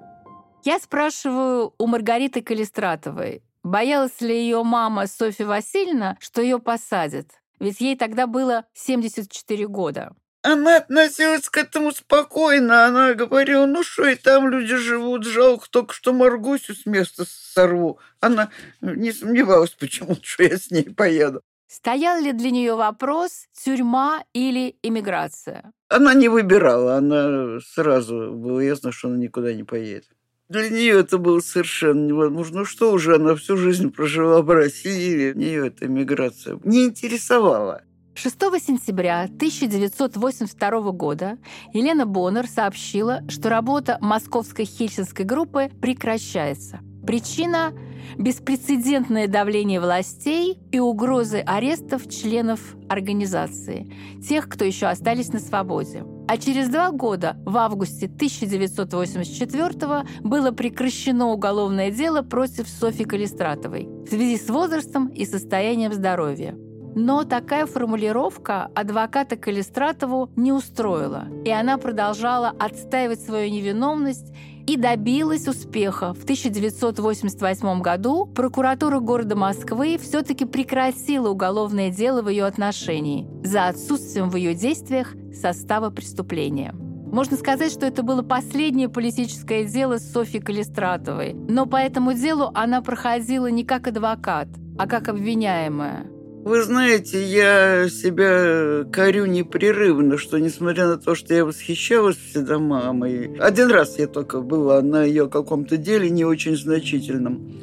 Я 0.64 0.78
спрашиваю 0.78 1.74
у 1.78 1.86
Маргариты 1.86 2.40
Калистратовой, 2.40 3.42
боялась 3.62 4.20
ли 4.20 4.34
ее 4.34 4.62
мама 4.62 5.06
Софья 5.06 5.46
Васильевна, 5.46 6.16
что 6.20 6.42
ее 6.42 6.58
посадят? 6.58 7.28
Ведь 7.60 7.80
ей 7.80 7.96
тогда 7.96 8.26
было 8.26 8.64
74 8.74 9.66
года. 9.68 10.14
Она 10.42 10.78
относилась 10.78 11.48
к 11.48 11.56
этому 11.56 11.92
спокойно. 11.92 12.86
Она 12.86 13.14
говорила, 13.14 13.64
ну 13.66 13.84
что, 13.84 14.06
и 14.08 14.16
там 14.16 14.48
люди 14.48 14.74
живут, 14.76 15.24
жалко, 15.24 15.68
только 15.70 15.94
что 15.94 16.12
Маргусю 16.12 16.74
с 16.74 16.84
места 16.84 17.24
сорву. 17.24 18.00
Она 18.20 18.50
не 18.80 19.12
сомневалась 19.12 19.70
почему-то, 19.70 20.24
что 20.24 20.42
я 20.42 20.56
с 20.56 20.70
ней 20.72 20.90
поеду. 20.90 21.42
Стоял 21.68 22.20
ли 22.20 22.32
для 22.32 22.50
нее 22.50 22.74
вопрос 22.74 23.46
тюрьма 23.52 24.24
или 24.34 24.76
иммиграция? 24.82 25.72
Она 25.88 26.12
не 26.12 26.28
выбирала, 26.28 26.96
она 26.96 27.60
сразу 27.60 28.32
было 28.32 28.60
ясно, 28.60 28.92
что 28.92 29.08
она 29.08 29.16
никуда 29.16 29.54
не 29.54 29.62
поедет. 29.62 30.08
Для 30.52 30.68
нее 30.68 31.00
это 31.00 31.16
было 31.16 31.40
совершенно 31.40 32.06
невозможно. 32.06 32.58
Ну 32.58 32.64
что 32.66 32.92
уже, 32.92 33.16
она 33.16 33.34
всю 33.34 33.56
жизнь 33.56 33.90
прожила 33.90 34.42
в 34.42 34.50
России, 34.50 35.32
нее 35.32 35.68
эта 35.68 35.86
иммиграция 35.86 36.58
не 36.62 36.84
интересовала. 36.84 37.80
6 38.14 38.34
сентября 38.60 39.22
1982 39.22 40.92
года 40.92 41.38
Елена 41.72 42.04
Боннер 42.04 42.46
сообщила, 42.46 43.22
что 43.30 43.48
работа 43.48 43.96
московской 44.02 44.66
хельсинской 44.66 45.24
группы 45.24 45.70
прекращается. 45.80 46.80
Причина– 47.06 47.72
беспрецедентное 48.18 49.28
давление 49.28 49.80
властей 49.80 50.58
и 50.70 50.78
угрозы 50.80 51.38
арестов 51.38 52.08
членов 52.08 52.76
организации, 52.88 53.92
тех, 54.26 54.48
кто 54.48 54.64
еще 54.64 54.86
остались 54.86 55.32
на 55.32 55.38
свободе. 55.38 56.04
А 56.28 56.36
через 56.36 56.68
два 56.68 56.90
года, 56.90 57.36
в 57.44 57.56
августе 57.56 58.06
1984 58.06 60.04
было 60.22 60.50
прекращено 60.52 61.28
уголовное 61.28 61.90
дело 61.90 62.22
против 62.22 62.68
Софьи 62.68 63.04
Калистратовой 63.04 63.86
в 63.86 64.08
связи 64.08 64.38
с 64.38 64.48
возрастом 64.48 65.08
и 65.08 65.24
состоянием 65.24 65.92
здоровья. 65.92 66.56
Но 66.94 67.24
такая 67.24 67.64
формулировка 67.64 68.70
адвоката 68.74 69.36
Калистратову 69.36 70.30
не 70.36 70.52
устроила, 70.52 71.26
и 71.44 71.50
она 71.50 71.78
продолжала 71.78 72.52
отстаивать 72.58 73.22
свою 73.22 73.50
невиновность 73.50 74.30
и 74.66 74.76
добилась 74.76 75.48
успеха. 75.48 76.14
В 76.14 76.22
1988 76.22 77.80
году 77.80 78.26
прокуратура 78.26 79.00
города 79.00 79.36
Москвы 79.36 79.98
все-таки 79.98 80.44
прекратила 80.44 81.28
уголовное 81.28 81.90
дело 81.90 82.22
в 82.22 82.28
ее 82.28 82.44
отношении 82.44 83.26
за 83.44 83.68
отсутствием 83.68 84.30
в 84.30 84.36
ее 84.36 84.54
действиях 84.54 85.14
состава 85.34 85.90
преступления. 85.90 86.74
Можно 87.12 87.36
сказать, 87.36 87.70
что 87.70 87.84
это 87.84 88.02
было 88.02 88.22
последнее 88.22 88.88
политическое 88.88 89.64
дело 89.64 89.98
с 89.98 90.12
Софьей 90.12 90.40
Калистратовой, 90.40 91.34
но 91.34 91.66
по 91.66 91.76
этому 91.76 92.14
делу 92.14 92.50
она 92.54 92.80
проходила 92.80 93.48
не 93.48 93.64
как 93.64 93.86
адвокат, 93.86 94.48
а 94.78 94.86
как 94.86 95.08
обвиняемая. 95.08 96.06
Вы 96.44 96.64
знаете, 96.64 97.22
я 97.22 97.88
себя 97.88 98.84
корю 98.90 99.26
непрерывно, 99.26 100.18
что 100.18 100.38
несмотря 100.38 100.88
на 100.88 100.96
то, 100.96 101.14
что 101.14 101.32
я 101.32 101.44
восхищалась 101.44 102.16
всегда 102.16 102.58
мамой, 102.58 103.36
один 103.38 103.70
раз 103.70 103.96
я 103.96 104.08
только 104.08 104.40
была 104.40 104.82
на 104.82 105.04
ее 105.04 105.28
каком-то 105.28 105.76
деле 105.76 106.10
не 106.10 106.24
очень 106.24 106.56
значительном. 106.56 107.62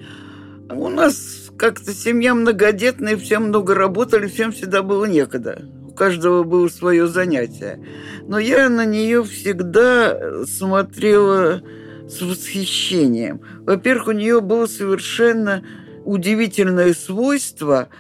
У 0.72 0.88
нас 0.88 1.50
как-то 1.58 1.92
семья 1.92 2.34
многодетная, 2.34 3.18
все 3.18 3.40
много 3.40 3.76
работали, 3.76 4.28
всем 4.28 4.54
всегда 4.54 4.82
было 4.82 5.04
некогда. 5.04 5.62
У 5.86 5.92
каждого 5.92 6.44
было 6.44 6.70
свое 6.70 7.06
занятие. 7.08 7.86
Но 8.30 8.40
я 8.40 8.70
на 8.70 8.86
нее 8.86 9.26
всегда 9.26 10.46
смотрела 10.46 11.62
с 12.08 12.22
восхищением. 12.22 13.42
Во-первых, 13.66 14.08
у 14.08 14.12
нее 14.14 14.40
было 14.40 14.68
совершенно 14.68 15.66
удивительное 16.06 16.94
свойство– 16.94 17.90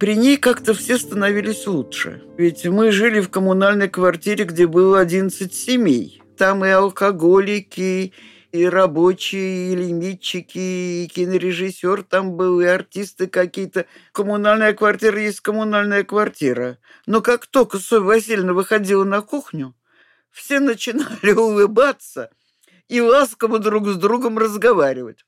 при 0.00 0.16
ней 0.16 0.38
как-то 0.38 0.72
все 0.72 0.96
становились 0.96 1.66
лучше. 1.66 2.22
Ведь 2.38 2.64
мы 2.64 2.90
жили 2.90 3.20
в 3.20 3.28
коммунальной 3.28 3.90
квартире, 3.90 4.46
где 4.46 4.66
было 4.66 4.98
11 4.98 5.52
семей. 5.52 6.22
Там 6.38 6.64
и 6.64 6.70
алкоголики, 6.70 8.14
и 8.50 8.64
рабочие, 8.64 9.72
и 9.72 9.76
лимитчики, 9.76 11.04
и 11.04 11.06
кинорежиссер 11.06 12.02
там 12.04 12.32
был, 12.32 12.62
и 12.62 12.64
артисты 12.64 13.26
какие-то. 13.26 13.84
Коммунальная 14.12 14.72
квартира 14.72 15.20
есть 15.20 15.40
коммунальная 15.40 16.02
квартира. 16.02 16.78
Но 17.04 17.20
как 17.20 17.46
только 17.46 17.76
Софья 17.76 18.06
Васильевна 18.06 18.54
выходила 18.54 19.04
на 19.04 19.20
кухню, 19.20 19.74
все 20.30 20.60
начинали 20.60 21.32
улыбаться 21.36 22.30
и 22.88 23.02
ласково 23.02 23.58
друг 23.58 23.86
с 23.88 23.96
другом 23.96 24.38
разговаривать. 24.38 25.26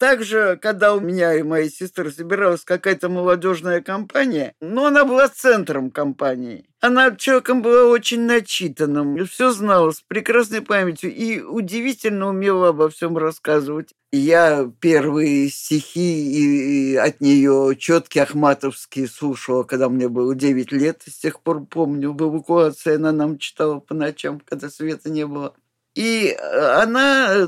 Также, 0.00 0.58
когда 0.62 0.94
у 0.94 1.00
меня 1.00 1.34
и 1.34 1.42
моей 1.42 1.68
сестры 1.68 2.10
собиралась 2.10 2.64
какая-то 2.64 3.10
молодежная 3.10 3.82
компания, 3.82 4.54
но 4.58 4.86
она 4.86 5.04
была 5.04 5.28
центром 5.28 5.90
компании. 5.90 6.64
Она 6.80 7.14
человеком 7.14 7.60
была 7.60 7.84
очень 7.84 8.22
начитанным, 8.22 9.26
все 9.26 9.52
знала 9.52 9.90
с 9.90 10.00
прекрасной 10.00 10.62
памятью 10.62 11.14
и 11.14 11.42
удивительно 11.42 12.28
умела 12.28 12.70
обо 12.70 12.88
всем 12.88 13.18
рассказывать. 13.18 13.90
Я 14.10 14.72
первые 14.80 15.50
стихи 15.50 16.94
и 16.94 16.96
от 16.96 17.20
нее 17.20 17.76
четкие 17.78 18.22
ахматовские 18.22 19.06
слушала, 19.06 19.64
когда 19.64 19.90
мне 19.90 20.08
было 20.08 20.34
9 20.34 20.72
лет. 20.72 21.02
С 21.06 21.18
тех 21.18 21.42
пор 21.42 21.66
помню, 21.66 22.12
в 22.12 22.22
эвакуации 22.22 22.94
она 22.94 23.12
нам 23.12 23.36
читала 23.36 23.80
по 23.80 23.92
ночам, 23.92 24.40
когда 24.40 24.70
света 24.70 25.10
не 25.10 25.26
было. 25.26 25.54
И 25.94 26.28
э, 26.28 26.58
она 26.82 27.32
э, 27.34 27.46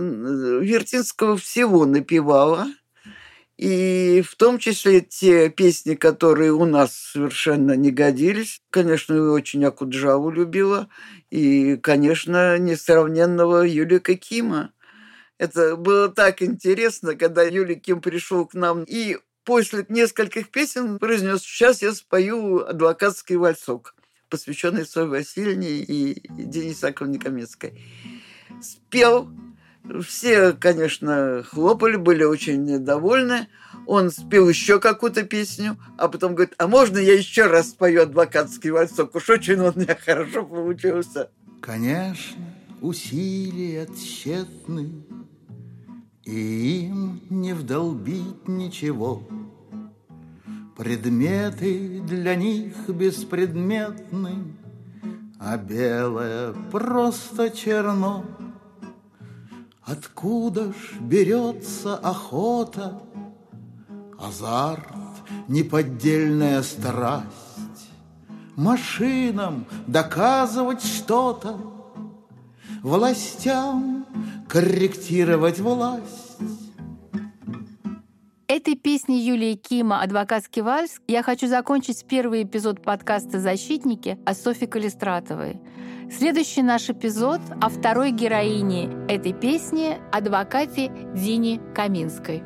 Вертинского 0.60 1.36
всего 1.36 1.86
напевала, 1.86 2.66
и 3.56 4.24
в 4.26 4.34
том 4.34 4.58
числе 4.58 5.00
те 5.00 5.48
песни, 5.48 5.94
которые 5.94 6.52
у 6.52 6.64
нас 6.64 6.96
совершенно 6.96 7.76
не 7.76 7.92
годились. 7.92 8.60
Конечно, 8.70 9.30
очень 9.30 9.64
Акуджаву 9.64 10.30
любила, 10.30 10.88
и, 11.30 11.76
конечно, 11.76 12.58
несравненного 12.58 13.62
Юлика 13.62 14.16
Кима. 14.16 14.72
Это 15.38 15.76
было 15.76 16.08
так 16.08 16.42
интересно, 16.42 17.14
когда 17.14 17.42
Юлий 17.42 17.76
Ким 17.76 18.00
пришел 18.00 18.46
к 18.46 18.54
нам 18.54 18.84
и 18.84 19.18
после 19.44 19.84
нескольких 19.88 20.50
песен 20.50 20.98
произнес 20.98 21.42
«Сейчас 21.42 21.82
я 21.82 21.92
спою 21.92 22.66
адвокатский 22.66 23.36
вальсок», 23.36 23.94
посвященный 24.28 24.86
Соне 24.86 25.08
Васильевне 25.08 25.78
и 25.78 26.26
Денису 26.28 26.88
Аковне 26.88 27.18
Каменской 27.18 27.74
спел. 28.62 29.28
Все, 30.06 30.52
конечно, 30.52 31.42
хлопали, 31.42 31.96
были 31.96 32.22
очень 32.24 32.78
довольны. 32.78 33.48
Он 33.86 34.10
спел 34.10 34.48
еще 34.48 34.78
какую-то 34.78 35.24
песню, 35.24 35.76
а 35.98 36.08
потом 36.08 36.34
говорит, 36.34 36.54
а 36.58 36.68
можно 36.68 36.98
я 36.98 37.14
еще 37.14 37.46
раз 37.46 37.70
спою 37.70 38.02
адвокатский 38.02 38.70
вальсок? 38.70 39.14
Уж 39.14 39.30
очень 39.30 39.60
он 39.60 39.74
у 39.76 39.80
меня 39.80 39.96
хорошо 39.96 40.44
получился. 40.44 41.30
Конечно, 41.60 42.44
усилия 42.80 43.86
тщетны, 43.86 45.04
И 46.24 46.86
им 46.86 47.20
не 47.30 47.52
вдолбить 47.52 48.46
ничего. 48.46 49.26
Предметы 50.76 52.00
для 52.00 52.34
них 52.34 52.88
беспредметны, 52.88 54.54
А 55.38 55.56
белое 55.56 56.52
просто 56.70 57.50
черно. 57.50 58.24
Откуда 59.84 60.72
ж 60.72 61.00
берется 61.00 61.96
охота, 61.96 63.02
Азарт, 64.16 64.86
неподдельная 65.48 66.62
страсть, 66.62 67.26
Машинам 68.54 69.66
доказывать 69.88 70.84
что-то, 70.84 71.58
Властям 72.82 74.06
корректировать 74.48 75.58
власть. 75.58 76.36
Этой 78.46 78.76
песней 78.76 79.20
Юлии 79.20 79.54
Кима 79.54 80.02
«Адвокатский 80.02 80.62
вальс» 80.62 81.00
я 81.08 81.22
хочу 81.22 81.48
закончить 81.48 82.04
первый 82.06 82.42
эпизод 82.42 82.82
подкаста 82.82 83.40
«Защитники» 83.40 84.18
о 84.26 84.34
Софье 84.34 84.68
Калистратовой– 84.68 85.60
Следующий 86.18 86.62
наш 86.62 86.90
эпизод 86.90 87.40
о 87.60 87.70
второй 87.70 88.10
героине 88.10 88.90
этой 89.08 89.32
песни– 89.32 89.96
адвокате 90.12 90.92
Дине 91.14 91.58
Каминской. 91.74 92.42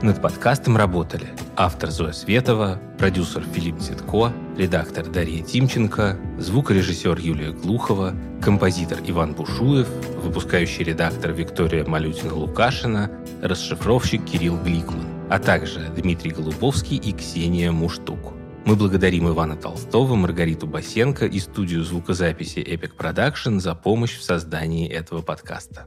Над 0.00 0.22
подкастом 0.22 0.76
работали 0.76 1.26
автор 1.56 1.90
Зоя 1.90 2.12
Светова, 2.12 2.78
продюсер 2.98 3.42
Филипп 3.42 3.80
Ситко, 3.80 4.32
редактор 4.56 5.08
Дарья 5.08 5.42
Тимченко, 5.42 6.16
звукорежиссер 6.38 7.18
Юлия 7.18 7.50
Глухова, 7.50 8.14
композитор 8.40 8.98
Иван 9.04 9.34
Бушуев, 9.34 9.88
выпускающий 10.22 10.84
редактор 10.84 11.32
Виктория 11.32 11.84
Малютина-Лукашина, 11.84 13.10
расшифровщик 13.42 14.24
Кирилл 14.24 14.56
Гликман 14.62 15.13
а 15.30 15.38
также 15.38 15.90
Дмитрий 15.96 16.30
Голубовский 16.30 16.96
и 16.96 17.12
Ксения 17.12 17.72
Муштук. 17.72 18.34
Мы 18.64 18.76
благодарим 18.76 19.28
Ивана 19.28 19.56
Толстого, 19.56 20.14
Маргариту 20.14 20.66
Басенко 20.66 21.26
и 21.26 21.38
студию 21.38 21.84
звукозаписи 21.84 22.58
Epic 22.60 22.96
Production 22.96 23.60
за 23.60 23.74
помощь 23.74 24.16
в 24.16 24.22
создании 24.22 24.88
этого 24.88 25.20
подкаста. 25.20 25.86